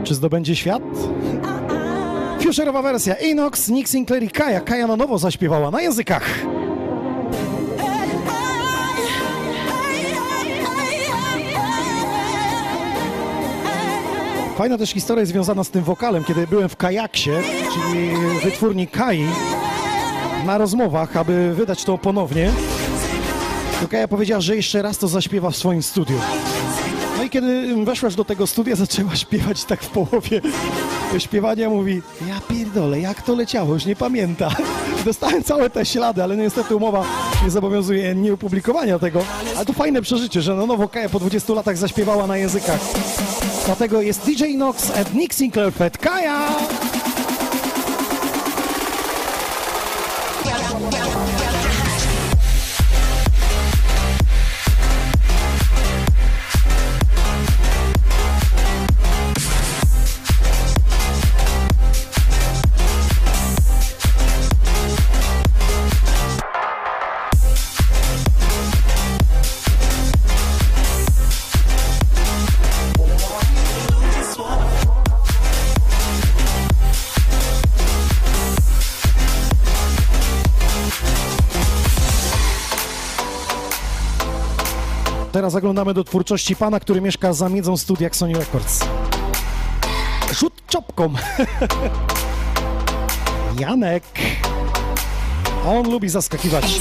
[0.04, 0.82] Czy zdobędzie świat?
[2.40, 4.60] Future'owa wersja Inox, Nick Sinclair i Kaja.
[4.60, 6.28] Kaja na nowo zaśpiewała na językach.
[14.56, 17.30] Fajna też historia związana z tym wokalem, kiedy byłem w Kajaksie,
[17.74, 18.10] czyli
[18.44, 19.26] wytwórni Kai,
[20.46, 22.50] na rozmowach, aby wydać to ponownie.
[23.80, 26.16] To Kaja powiedziała, że jeszcze raz to zaśpiewa w swoim studiu.
[27.22, 30.40] No i kiedy weszłaś do tego studia, zaczęła śpiewać tak w połowie
[31.18, 34.50] śpiewania, mówi, ja pierdolę, jak to leciało, już nie pamięta.
[35.04, 37.04] Dostałem całe te ślady, ale niestety umowa
[37.44, 39.24] nie zobowiązuje nieopublikowania tego.
[39.56, 42.80] Ale to fajne przeżycie, że na nowo Kaja po 20 latach zaśpiewała na językach.
[43.66, 46.48] Dlatego jest DJ Nox and Nick Sinclair Fed Kaja!
[85.42, 88.84] Teraz zaglądamy do twórczości pana, który mieszka za miedzą studiach Sony Records.
[90.32, 91.12] Rzut czopką.
[93.60, 94.04] Janek.
[95.66, 96.80] On lubi zaskakiwać.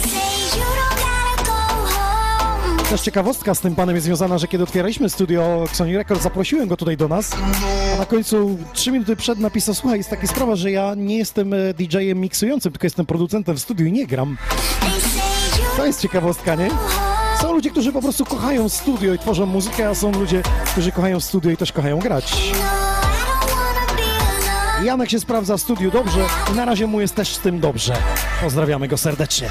[2.90, 6.78] Też ciekawostka z tym panem jest związana, że kiedy otwieraliśmy studio Sony Records, zaprosiłem go
[6.78, 7.32] tutaj do nas,
[7.96, 11.54] a na końcu trzy minuty przed napisał, słuchaj, jest taka sprawa, że ja nie jestem
[11.54, 14.38] e, DJ-em miksującym, tylko jestem producentem w studiu i nie gram.
[15.78, 16.70] To jest ciekawostka, nie?
[17.42, 20.42] Są ludzie, którzy po prostu kochają studio i tworzą muzykę, a są ludzie,
[20.72, 22.52] którzy kochają studio i też kochają grać.
[24.84, 27.94] Janek się sprawdza w studiu dobrze i na razie mu jest też z tym dobrze.
[28.42, 29.50] Pozdrawiamy go serdecznie.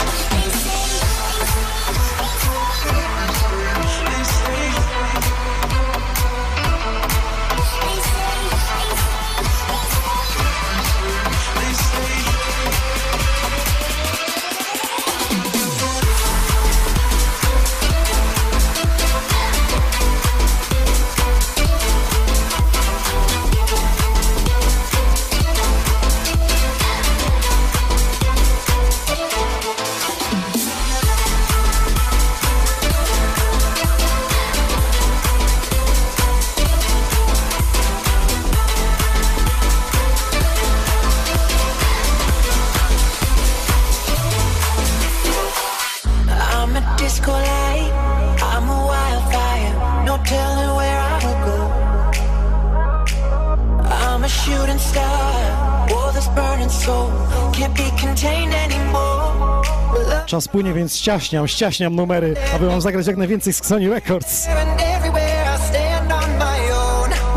[60.50, 64.46] Płynie, więc ściaśniam, ściaśniam numery, aby wam zagrać jak najwięcej z Sony Records.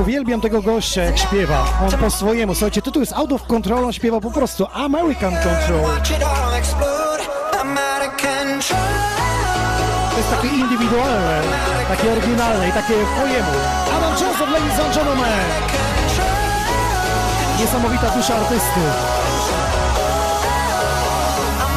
[0.02, 1.65] Uwielbiam tego gościa, jak śpiewa.
[1.81, 5.81] On po swojemu, słuchajcie, tytuł jest Out of Control, on śpiewa po prostu American Control.
[10.11, 11.41] To jest takie indywidualne,
[11.88, 13.52] takie oryginalne i takie po jemu.
[13.98, 15.44] Adam Joseph, ladies and gentlemen!
[17.60, 18.80] Niesamowita dusza artysty.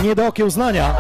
[0.03, 0.95] Nie do okiełznania.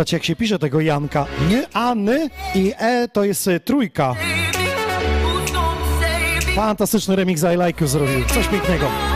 [0.00, 1.26] Pytacie, jak się pisze tego Janka?
[1.50, 4.14] Ny, a, ny i e to jest y, trójka.
[6.54, 8.24] Fantastyczny remix I Like You zrobił.
[8.24, 9.09] Coś pięknego.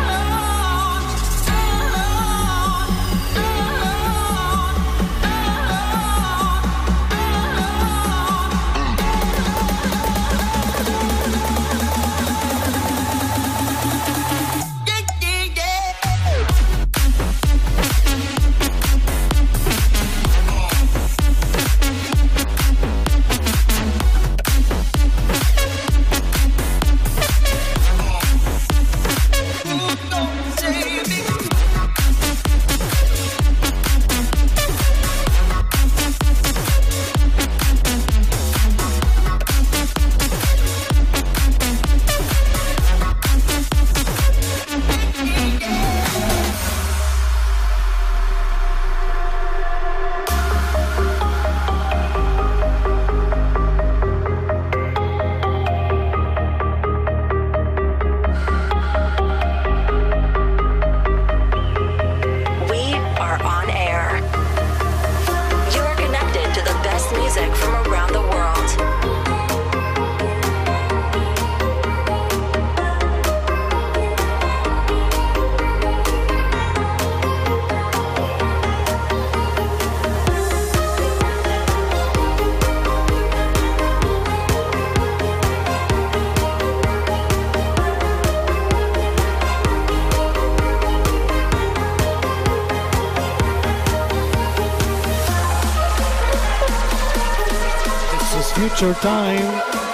[98.55, 99.94] Future time.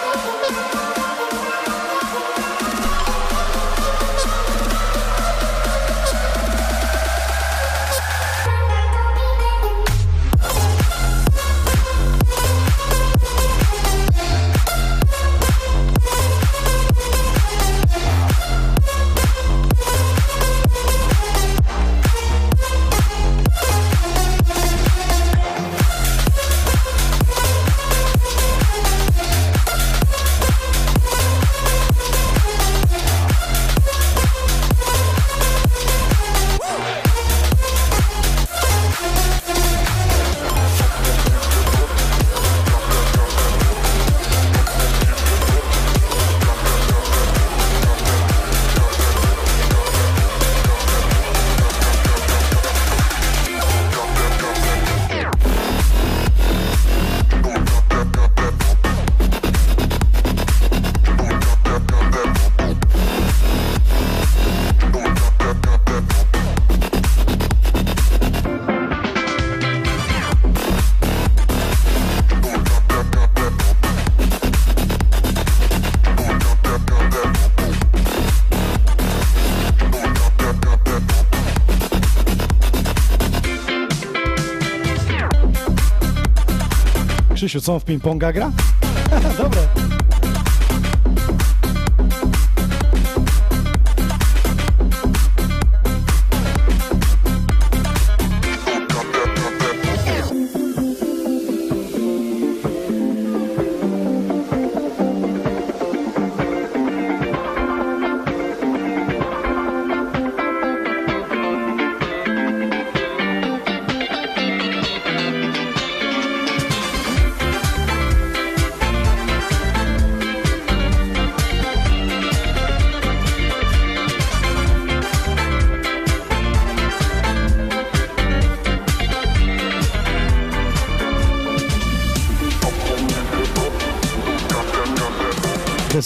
[87.51, 88.53] Krzysiu, co on w ping-ponga gra?
[89.39, 89.61] Dobre.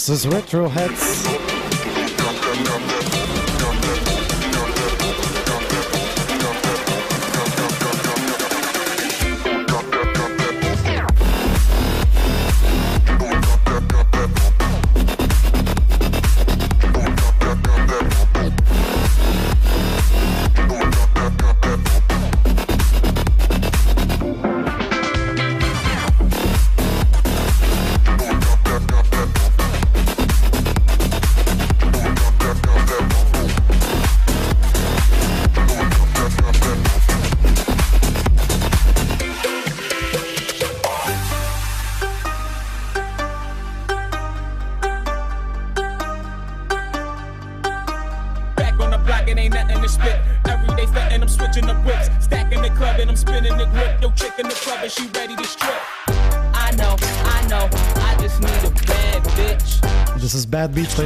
[0.07, 1.24] This is Retro Heads.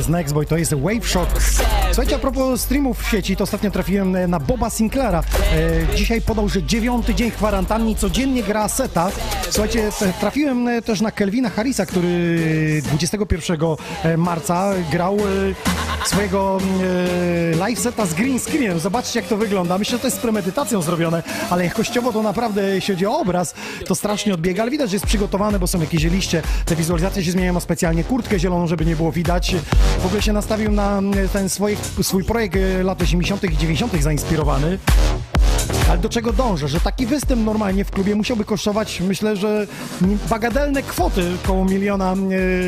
[0.09, 1.43] Jest Nextboy, to jest Wave Shock.
[1.87, 5.23] Słuchajcie, a propos streamów w sieci, to ostatnio trafiłem e, na Boba Sinclaira.
[5.93, 9.11] E, dzisiaj podał, że dziewiąty dzień kwarantanny, codziennie gra seta.
[9.51, 9.91] Słuchajcie,
[10.21, 13.59] trafiłem e, też na Kelvina Harrisa, który 21
[14.17, 16.59] marca grał e, swojego
[17.53, 18.79] e, live seta z green screenem.
[18.79, 19.79] Zobaczcie, jak to wygląda.
[19.79, 23.55] Myślę, że to jest z premedytacją zrobione, ale jakościowo to naprawdę, jeśli chodzi o obraz,
[23.87, 27.33] to strasznie odbiega, ale widać, że jest przygotowane, bo są jakieś liście, te wizualizacje się
[27.33, 29.55] zmieniają, ma specjalnie kurtkę zieloną, żeby nie było widać.
[29.99, 33.45] W ogóle się nastawił na mm, ten swój, swój projekt e, lat 80.
[33.45, 34.03] i 90.
[34.03, 34.79] zainspirowany.
[35.99, 36.69] Ale do czego dążę?
[36.69, 39.67] Że taki występ normalnie w klubie musiałby kosztować, myślę, że
[40.31, 42.15] bagadelne kwoty, koło miliona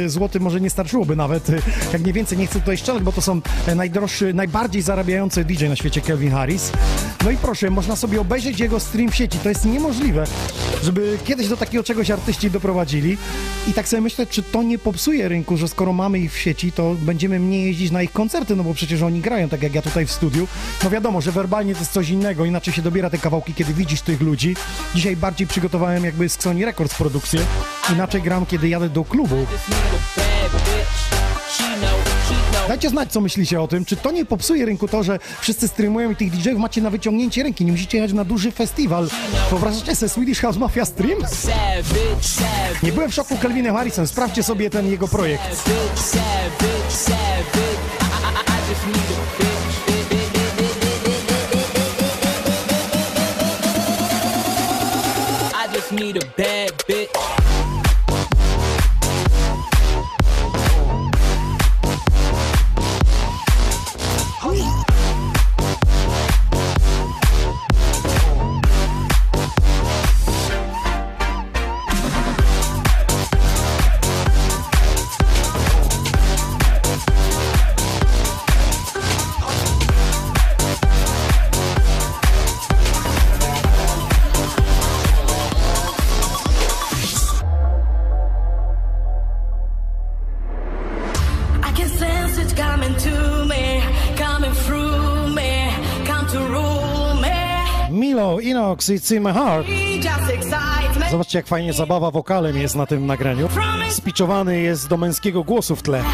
[0.04, 1.48] e, złotych może nie starczyłoby nawet,
[1.92, 2.38] jak nie więcej.
[2.38, 6.30] Nie chcę tutaj strzelać, bo to są e, najdroższy, najbardziej zarabiający DJ na świecie, Kelvin
[6.30, 6.72] Harris.
[7.24, 9.38] No i proszę, można sobie obejrzeć jego stream w sieci.
[9.38, 10.24] To jest niemożliwe,
[10.82, 13.16] żeby kiedyś do takiego czegoś artyści doprowadzili.
[13.68, 16.72] I tak sobie myślę, czy to nie popsuje rynku, że skoro mamy ich w sieci,
[16.72, 19.82] to będziemy mniej jeździć na ich koncerty, no bo przecież oni grają tak jak ja
[19.82, 20.46] tutaj w studiu.
[20.84, 24.00] No wiadomo, że werbalnie to jest coś innego, inaczej się dobiera te kawałki, kiedy widzisz
[24.00, 24.56] tych ludzi.
[24.94, 27.40] Dzisiaj bardziej przygotowałem jakby z Sony Records produkcję.
[27.92, 29.46] Inaczej gram, kiedy jadę do klubu.
[32.68, 33.84] Dajcie znać, co myślicie o tym.
[33.84, 37.42] Czy to nie popsuje rynku to, że wszyscy streamują i tych DJ-ów macie na wyciągnięcie
[37.42, 37.64] ręki?
[37.64, 39.08] Nie musicie jechać na duży festiwal.
[39.50, 41.18] Wyobrażacie sobie Swedish House Mafia Stream?
[42.82, 44.06] Nie byłem w szoku Kelvinem Harrisem.
[44.06, 45.70] Sprawdźcie sobie ten jego projekt.
[55.92, 56.59] Need a bitch.
[98.88, 99.66] It's in my heart.
[101.10, 103.48] Zobaczcie, jak fajnie zabawa wokalem jest na tym nagraniu.
[103.90, 106.04] Spiczowany jest do męskiego głosu w tle.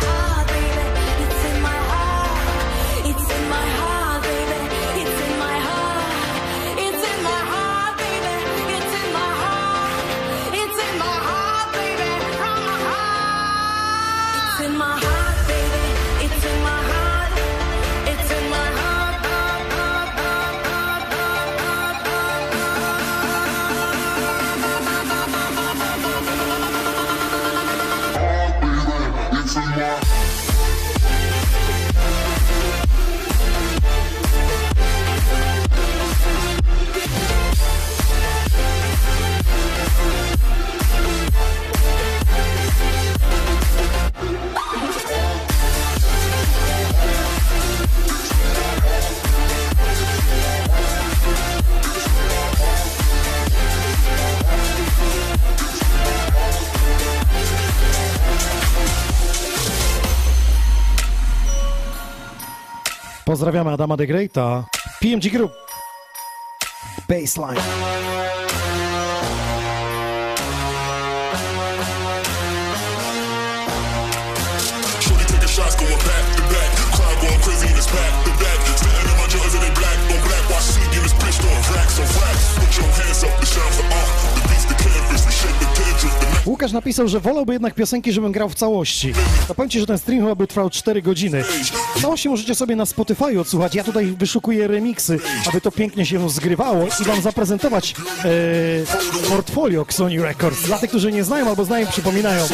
[85.16, 86.14] Canvas, we shake the tendrils.
[86.44, 89.12] The Łukasz napisał, że wolałby jednak piosenki, żebym grał w całości.
[89.48, 91.44] To powiem ci, że ten stream chyba by trwał 4 godziny.
[92.00, 93.74] Całości możecie sobie na Spotify odsłuchać.
[93.74, 95.18] Ja tutaj wyszukuję remiksy,
[95.48, 97.94] aby to pięknie się zgrywało i wam zaprezentować
[98.24, 100.62] e, portfolio Sony Records.
[100.62, 102.46] Dla tych, którzy nie znają albo znają, przypominają.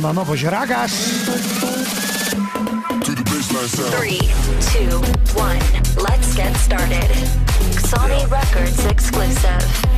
[0.00, 0.42] Zupełna nowość.
[0.42, 0.92] Ragasz!
[3.04, 3.94] To the baseline sound.
[3.94, 4.18] Three,
[4.72, 4.96] two,
[5.38, 5.58] one.
[5.96, 7.10] Let's get started.
[7.82, 9.90] Sony Records exclusive.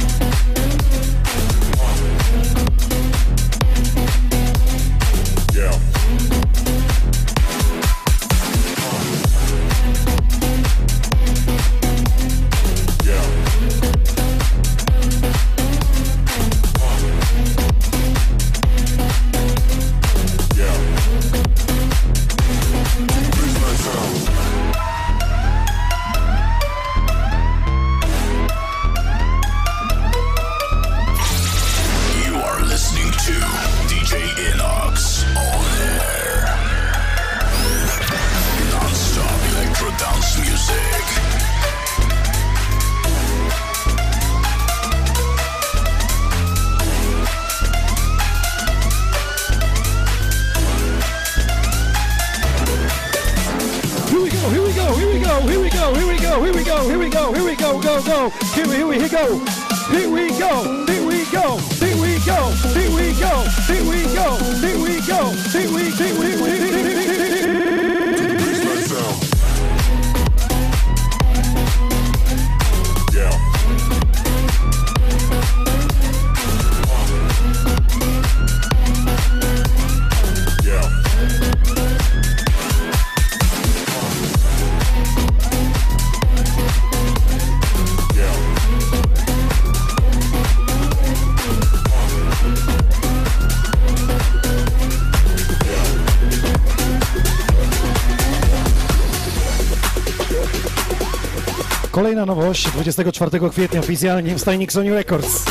[102.22, 105.44] Kolejna nowość 24 kwietnia oficjalnie w stajnik Sony Records.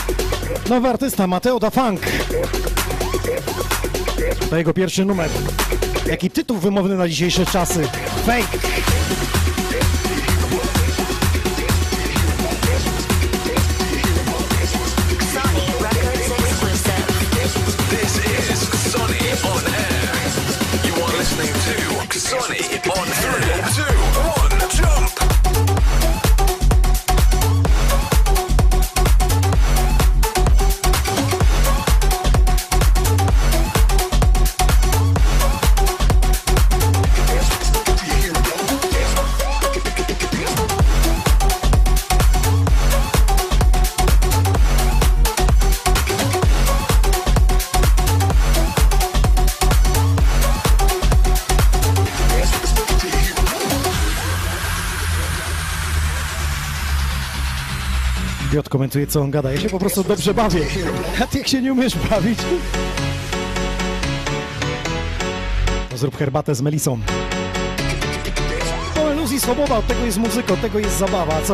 [0.69, 2.01] Nowy artysta Mateo da Funk.
[4.49, 5.29] To jego pierwszy numer.
[6.05, 7.87] Jaki tytuł wymowny na dzisiejsze czasy?
[8.25, 8.70] Fake.
[58.71, 59.51] Komentuje, co on gada.
[59.51, 60.61] Ja się po prostu dobrze bawię.
[61.23, 62.39] A ty jak się nie umiesz bawić?
[65.89, 66.99] To zrób herbatę z melisą.
[68.95, 71.53] To iluzji swoboda, od tego jest muzyka, od tego jest zabawa, co?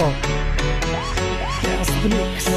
[1.80, 2.57] Just mix.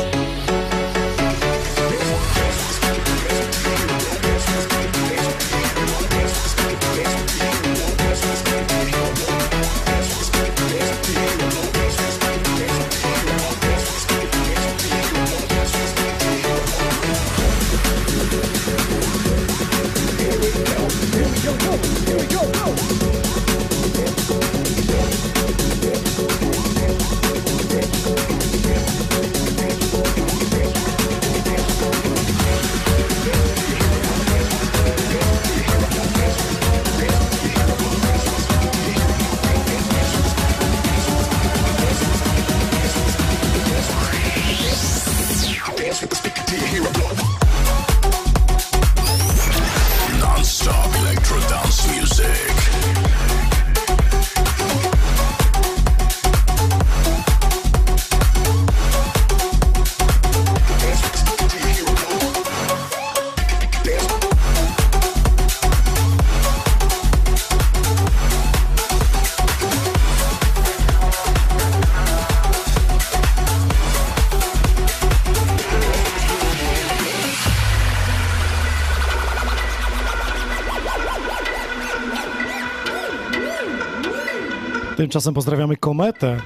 [85.01, 86.37] Tymczasem pozdrawiamy Kometę.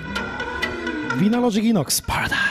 [1.16, 2.43] Vinalogic Inox Paradise.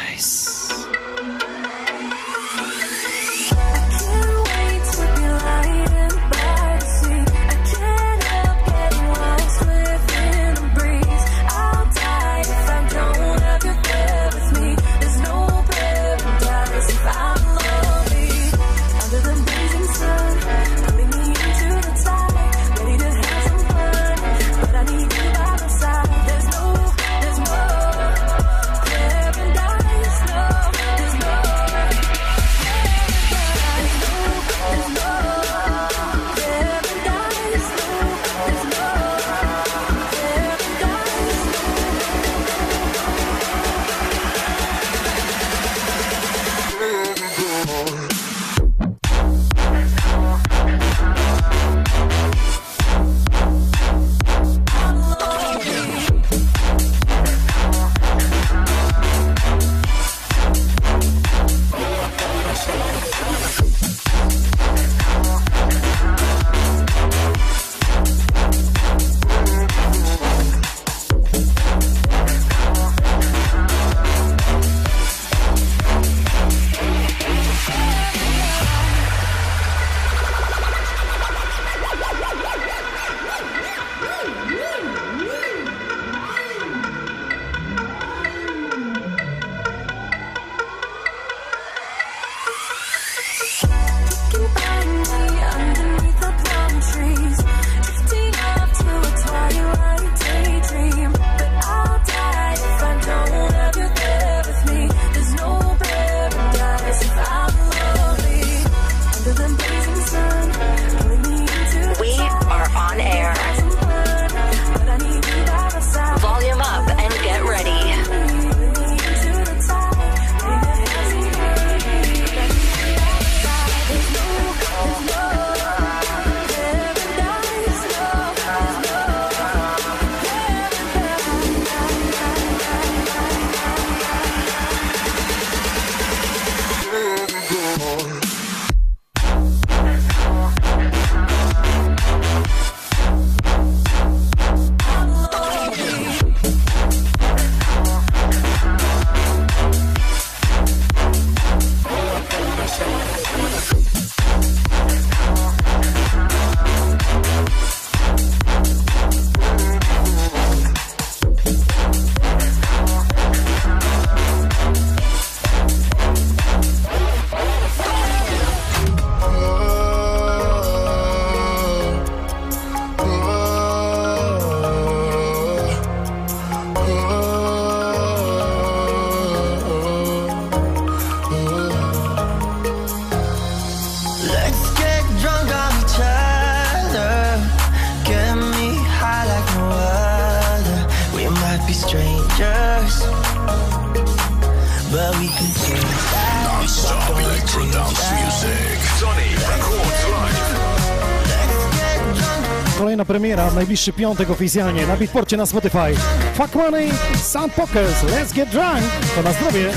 [202.93, 205.95] Kolejna premiera w najbliższy piątek oficjalnie na Beatporcie na Spotify.
[206.33, 206.91] Fuck Money,
[207.23, 208.81] Sound Pokers, Let's Get Drunk.
[209.15, 209.71] To na zdrowie.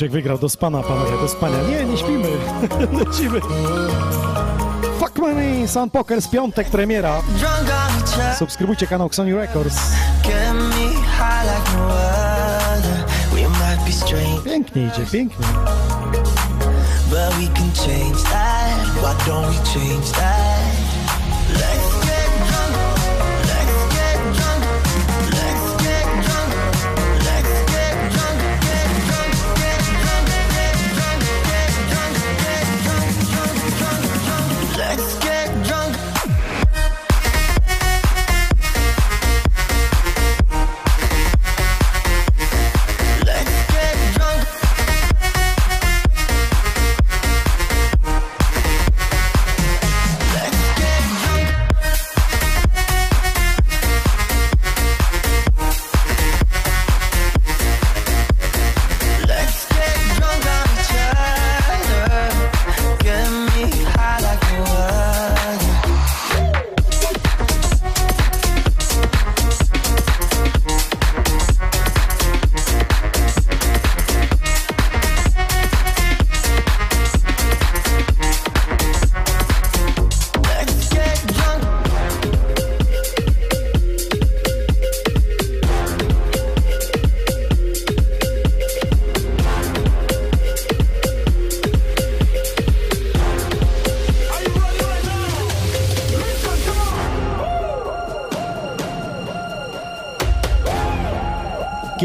[0.00, 1.56] Krzysiek wygrał do spana, panowie, do spania.
[1.70, 2.28] Nie, nie śpimy.
[3.04, 3.40] Lecimy.
[5.00, 7.22] Fuck Money, Sound Pokers, piątek premiera.
[8.38, 9.76] Subskrybujcie kanał Xoni Records.
[14.44, 15.46] Pięknie idzie, pięknie.
[17.10, 18.86] but we can change that.
[19.02, 20.39] Why don't we change that?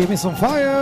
[0.06, 0.75] Give me some fire.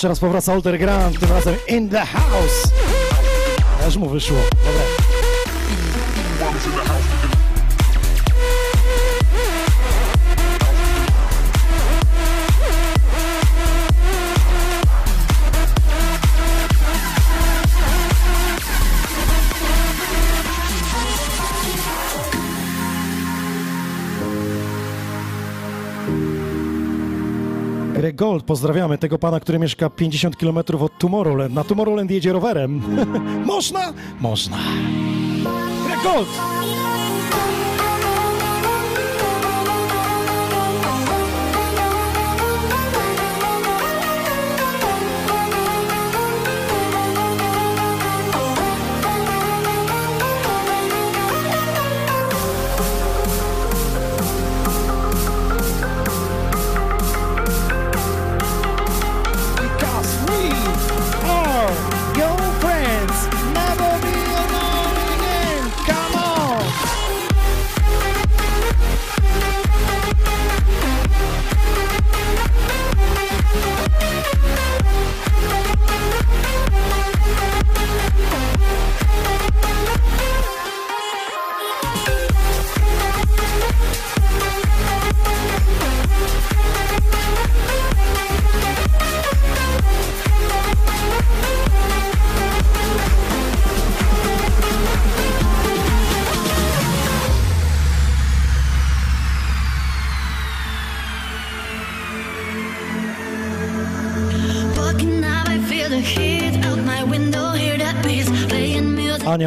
[0.00, 2.68] Jeszcze raz powraca Older Grand, tym razem in the house.
[3.86, 4.36] Aż mu wyszło.
[4.64, 4.79] Dobra.
[28.50, 31.54] pozdrawiamy tego pana, który mieszka 50 km od Tomorrowland.
[31.54, 32.82] Na Tomorrowland jedzie rowerem.
[33.46, 33.92] Można?
[34.20, 34.56] Można.
[35.90, 36.28] Rekord!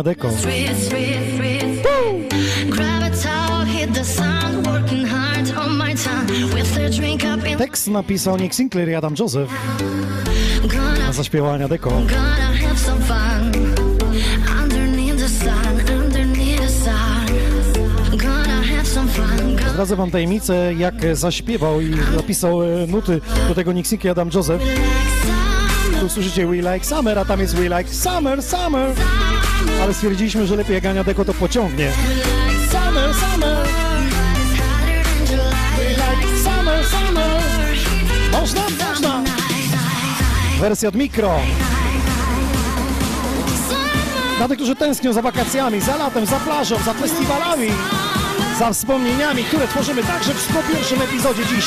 [0.04, 0.30] Deko.
[7.58, 9.52] Tekst napisał Nick Sinclair i Adam Joseph.
[11.10, 12.02] A zaśpiewała Ania Deko.
[19.72, 24.30] Zdradzę wam tajemnicę, jak zaśpiewał i napisał e, nuty do tego Nick Sinclair i Adam
[24.34, 24.64] Joseph
[26.04, 28.96] tu słyszycie We Like Summer, a tam jest We Like Summer, Summer.
[29.84, 31.92] Ale stwierdziliśmy, że lepiej jak Ania Deko to pociągnie.
[32.72, 33.68] Summer, summer.
[36.44, 37.42] Summer, summer.
[38.32, 39.24] Można, można.
[40.60, 41.40] Wersja od mikro.
[44.38, 47.68] Dla tych, którzy tęsknią za wakacjami, za latem, za plażą, za festiwalami,
[48.60, 51.66] za wspomnieniami, które tworzymy także w 101 epizodzie dziś.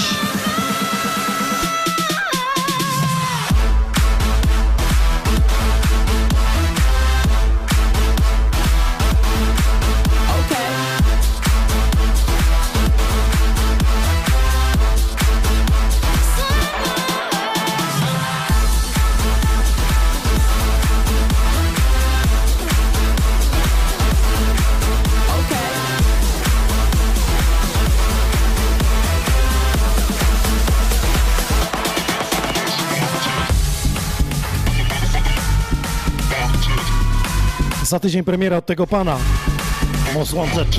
[37.96, 39.18] Za tydzień premiera od tego pana.
[40.14, 40.76] Most Wanted.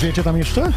[0.00, 0.72] Żyjecie tam jeszcze?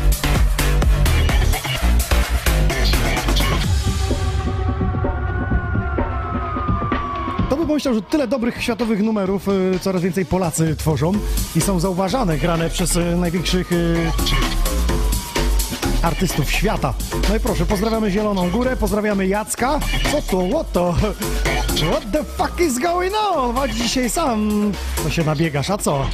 [7.49, 11.11] To by pomyślał, że tyle dobrych światowych numerów y, coraz więcej Polacy tworzą
[11.55, 14.11] i są zauważane, grane przez y, największych y,
[16.01, 16.93] artystów świata.
[17.29, 19.79] No i proszę, pozdrawiamy Zieloną Górę, pozdrawiamy Jacka.
[20.11, 20.95] Co to, what to?
[21.91, 23.55] What the fuck is going on?
[23.55, 24.71] Chodź dzisiaj sam.
[25.03, 26.05] To się nabiegasz, a co?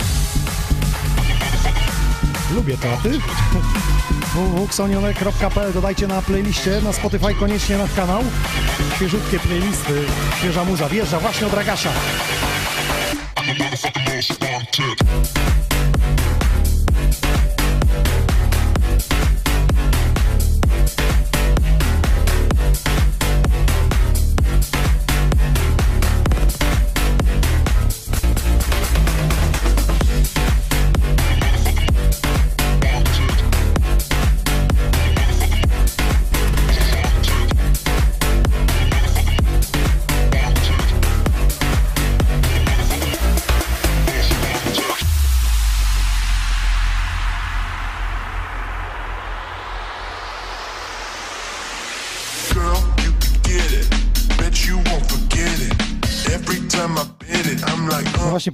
[2.56, 3.10] Lubię to, a ty?
[4.34, 8.24] www.xonionek.pl Dodajcie na playliście, na Spotify koniecznie na kanał.
[8.96, 10.06] Świeżutkie playlisty,
[10.38, 10.90] świeża muza.
[10.90, 11.90] Wjeżdża właśnie od Ragasza.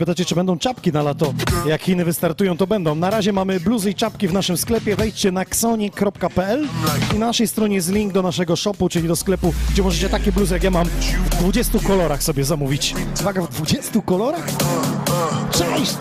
[0.02, 1.34] Pytacie, czy będą czapki na lato.
[1.65, 2.95] Jak Chiny wystartują, to będą.
[2.95, 4.95] Na razie mamy bluzy i czapki w naszym sklepie.
[4.95, 6.68] Wejdźcie na xoni.pl
[7.15, 10.32] i na naszej stronie jest link do naszego shopu, czyli do sklepu, gdzie możecie takie
[10.32, 12.95] bluzy, jak ja mam, w 20 kolorach sobie zamówić.
[13.22, 14.48] Uwaga, w 20 kolorach?
[15.52, 15.95] Cześć!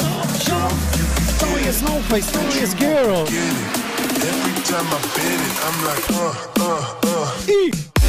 [1.40, 3.14] To, jest no face, to jest girl!
[7.48, 7.99] I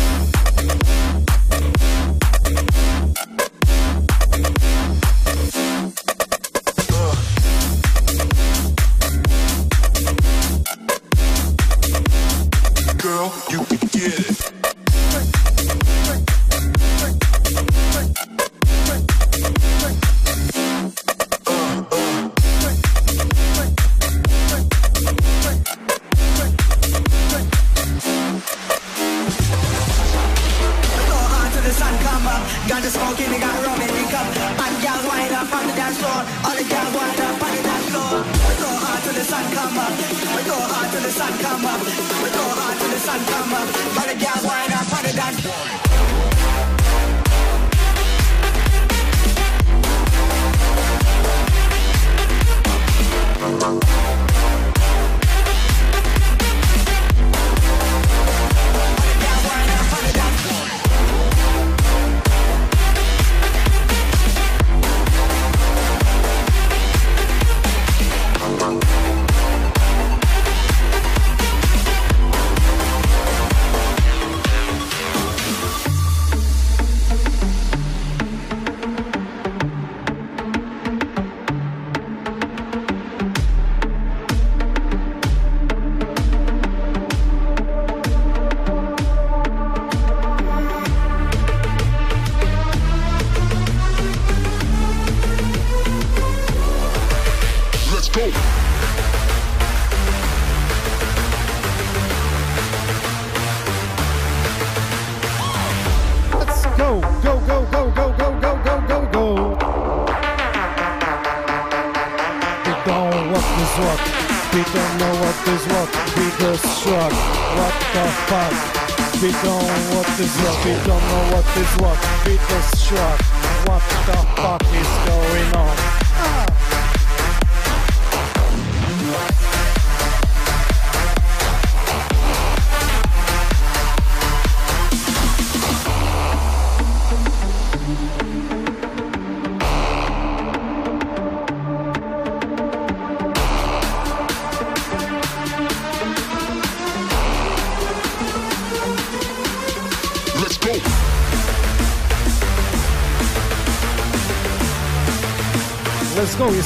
[14.02, 14.31] get it.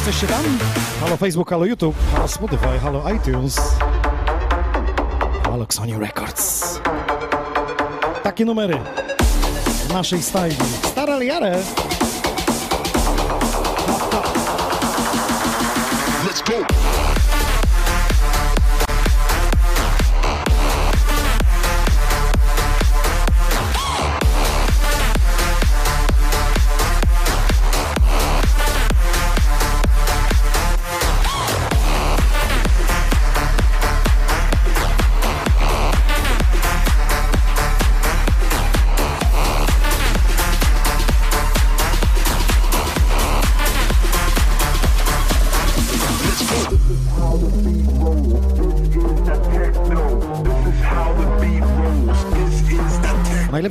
[0.06, 0.45] Jesteście tam?
[1.02, 3.76] Halo Facebook, halo YouTube, halo Spotify, halo iTunes,
[5.44, 6.80] halo Xoni Records.
[8.23, 8.80] Takie numery
[9.88, 10.57] w naszej stajni.
[10.84, 11.57] Stare ale jare.
[16.26, 17.05] Let's go.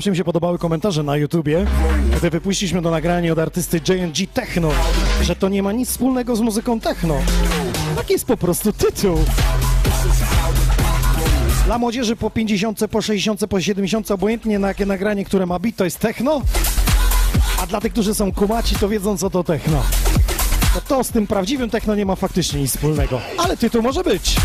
[0.04, 1.66] Najlepsze mi się podobały komentarze na YouTubie,
[2.16, 4.70] gdy wypuściliśmy do nagrania od artysty JNG Techno,
[5.22, 7.16] że to nie ma nic wspólnego z muzyką techno.
[7.96, 9.18] Taki jest po prostu tytuł.
[11.66, 15.76] Dla młodzieży po 50, po 60, po 70, obojętnie na jakie nagranie, które ma beat,
[15.76, 16.42] to jest techno,
[17.62, 19.82] a dla tych, którzy są kumaci, to wiedzą, co to techno.
[20.74, 24.36] To, to z tym prawdziwym techno nie ma faktycznie nic wspólnego, ale tytuł może być.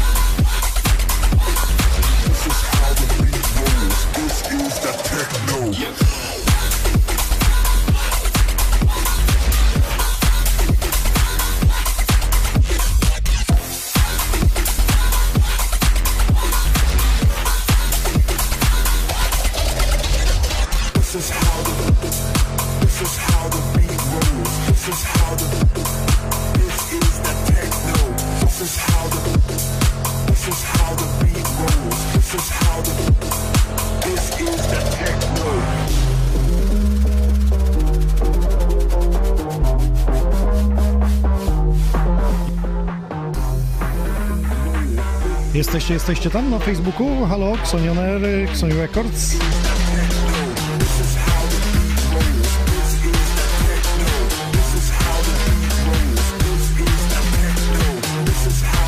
[45.90, 47.26] Jesteście, jesteście tam na Facebooku?
[47.26, 48.22] Halo, Xonioner,
[48.52, 49.36] Xoni Records.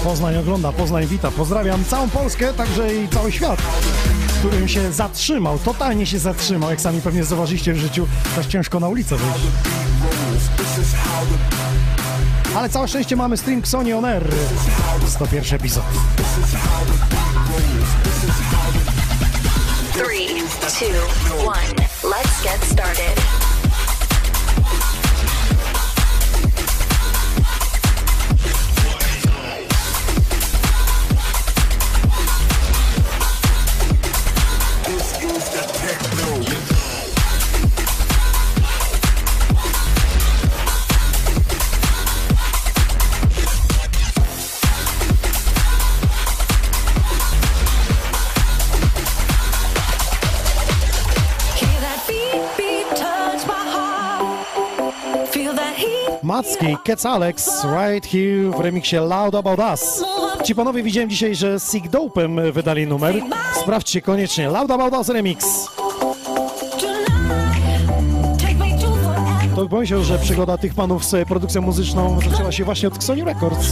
[0.03, 1.31] Poznań ogląda, Poznań wita.
[1.31, 3.61] Pozdrawiam całą Polskę, także i cały świat,
[4.39, 8.87] którym się zatrzymał, totalnie się zatrzymał, jak sami pewnie zauważyliście w życiu, też ciężko na
[8.87, 9.47] ulicę wyjść.
[12.55, 14.23] Ale całe szczęście mamy stream Xoni On Air.
[15.07, 15.83] 101 epizod.
[19.93, 20.27] Three,
[20.69, 21.75] two, one.
[22.03, 23.40] Let's get started.
[56.71, 60.03] Macki, Kec Alex, right here w remiksie Loud About Us.
[60.43, 63.15] Ci panowie widziałem dzisiaj, że Sick Dope'em wydali numer.
[63.61, 64.49] Sprawdźcie koniecznie.
[64.49, 65.45] Loud About Us remix.
[65.77, 66.15] To.
[69.55, 73.67] To pomyślał, że przygoda tych panów z produkcją muzyczną zaczęła się właśnie od Sony Records.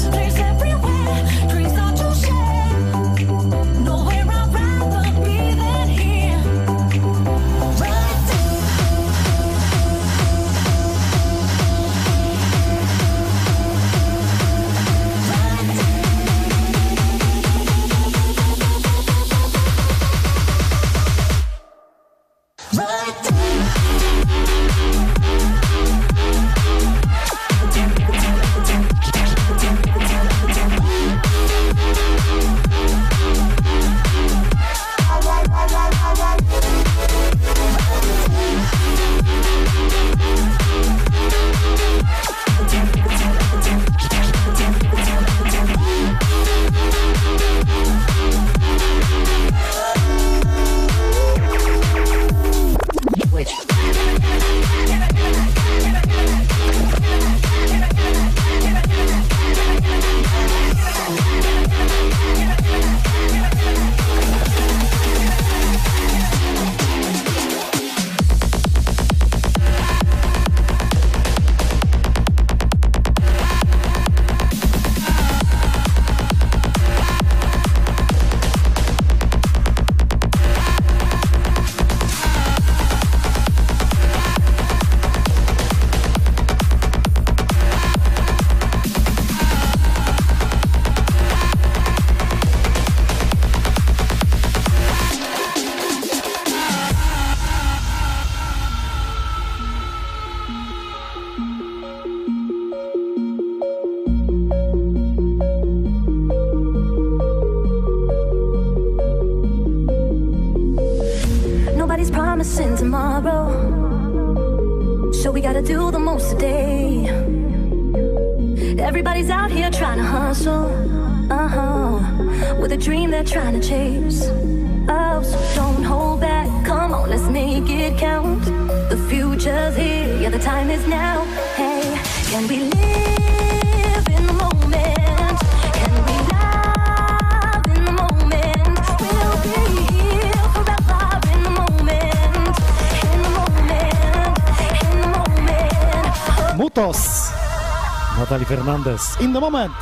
[149.22, 149.74] In the moment.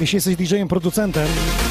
[0.00, 1.28] Jeśli jesteś DJ-em, producentem,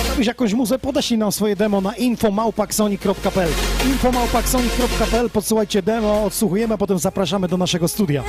[0.09, 3.49] robisz jakąś muzę, podeślij nam swoje demo na infomałpaksoni.pl
[3.85, 8.23] infomałpaksoni.pl Podsyłajcie demo, odsłuchujemy, a potem zapraszamy do naszego studia.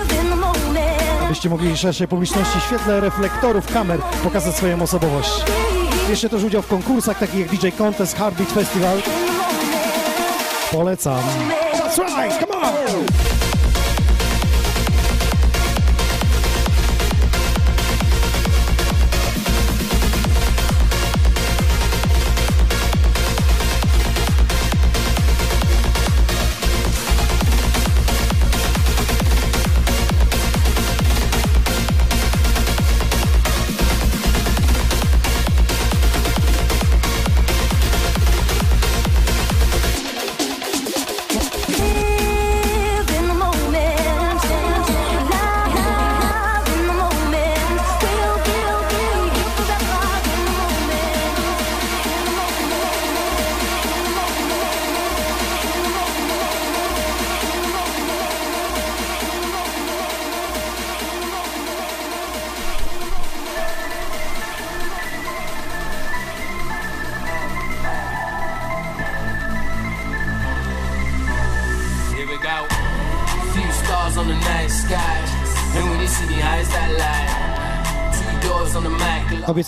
[1.24, 5.30] Abyście mogli szerszej publiczności w świetle reflektorów kamer pokazać swoją osobowość.
[6.10, 8.98] Jeszcze też udział w konkursach takich jak DJ Contest, Heartbeat Festival.
[10.70, 11.20] Polecam.
[11.72, 13.39] That's right, come on!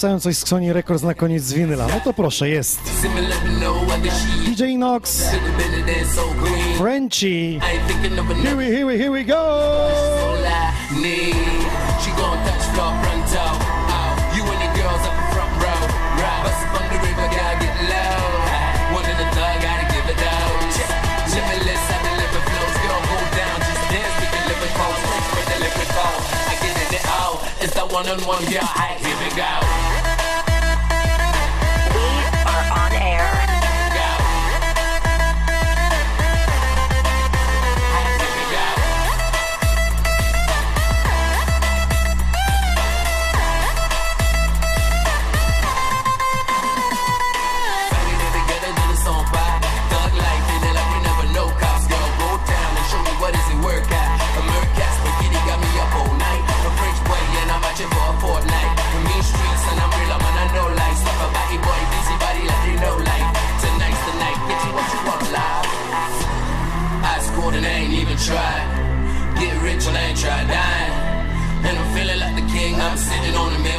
[0.02, 1.86] Obiecają coś z Sony Records na koniec winyla.
[1.86, 2.80] No to proszę, jest.
[3.02, 4.58] Send me, let me know when the sheet.
[4.58, 6.76] DJ Nox, Been been there so green.
[6.78, 7.60] Frenchie.
[7.62, 7.92] I ain't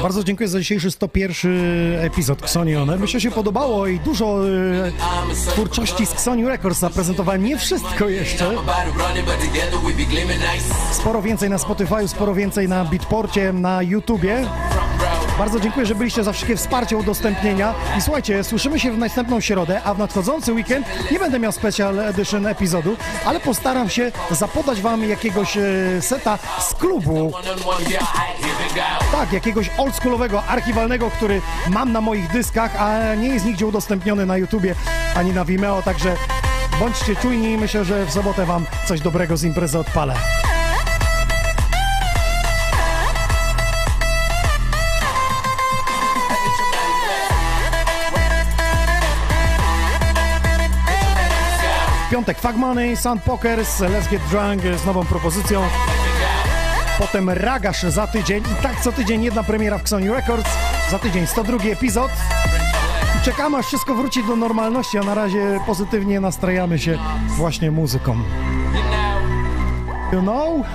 [0.04, 1.52] Bardzo dziękuję za dzisiejszy 101
[2.00, 2.98] epizod Xoni One.
[2.98, 4.92] Myślę, że się podobało i dużo e,
[5.52, 7.44] twórczości z Xoni Records zaprezentowałem.
[7.44, 8.52] Nie wszystko jeszcze.
[10.92, 14.46] Sporo więcej na Spotify, sporo więcej na Beatporcie, na YouTubie.
[15.38, 17.74] Bardzo dziękuję, że byliście za wszystkie wsparcie, udostępnienia.
[17.98, 22.00] I słuchajcie, słyszymy się w następną środę, a w nadchodzący weekend nie będę miał special
[22.00, 22.96] edition epizodu,
[23.26, 25.62] ale postaram się zapodać wam jakiegoś e,
[26.02, 27.32] seta z klubu.
[29.12, 34.38] Tak, jakiegoś oldschoolowego, archiwalnego, który mam na moich dyskach, a nie jest nigdzie udostępniony na
[34.38, 34.76] YouTubie
[35.16, 36.16] ani na Vimeo, także
[36.80, 40.16] bądźcie czujni i myślę, że w sobotę wam coś dobrego z imprezy odpalę.
[52.14, 55.62] Piątek Fag Money, Sound Pokers, Let's Get Drunk z nową propozycją.
[57.00, 60.50] Potem Ragasz za tydzień i tak co tydzień jedna premiera w Xoni Records.
[60.92, 62.12] Za tydzień 102 epizod.
[63.20, 66.98] I czekamy aż wszystko wróci do normalności, a na razie pozytywnie nastrajamy się
[67.38, 68.18] właśnie muzyką.
[70.12, 70.66] You know?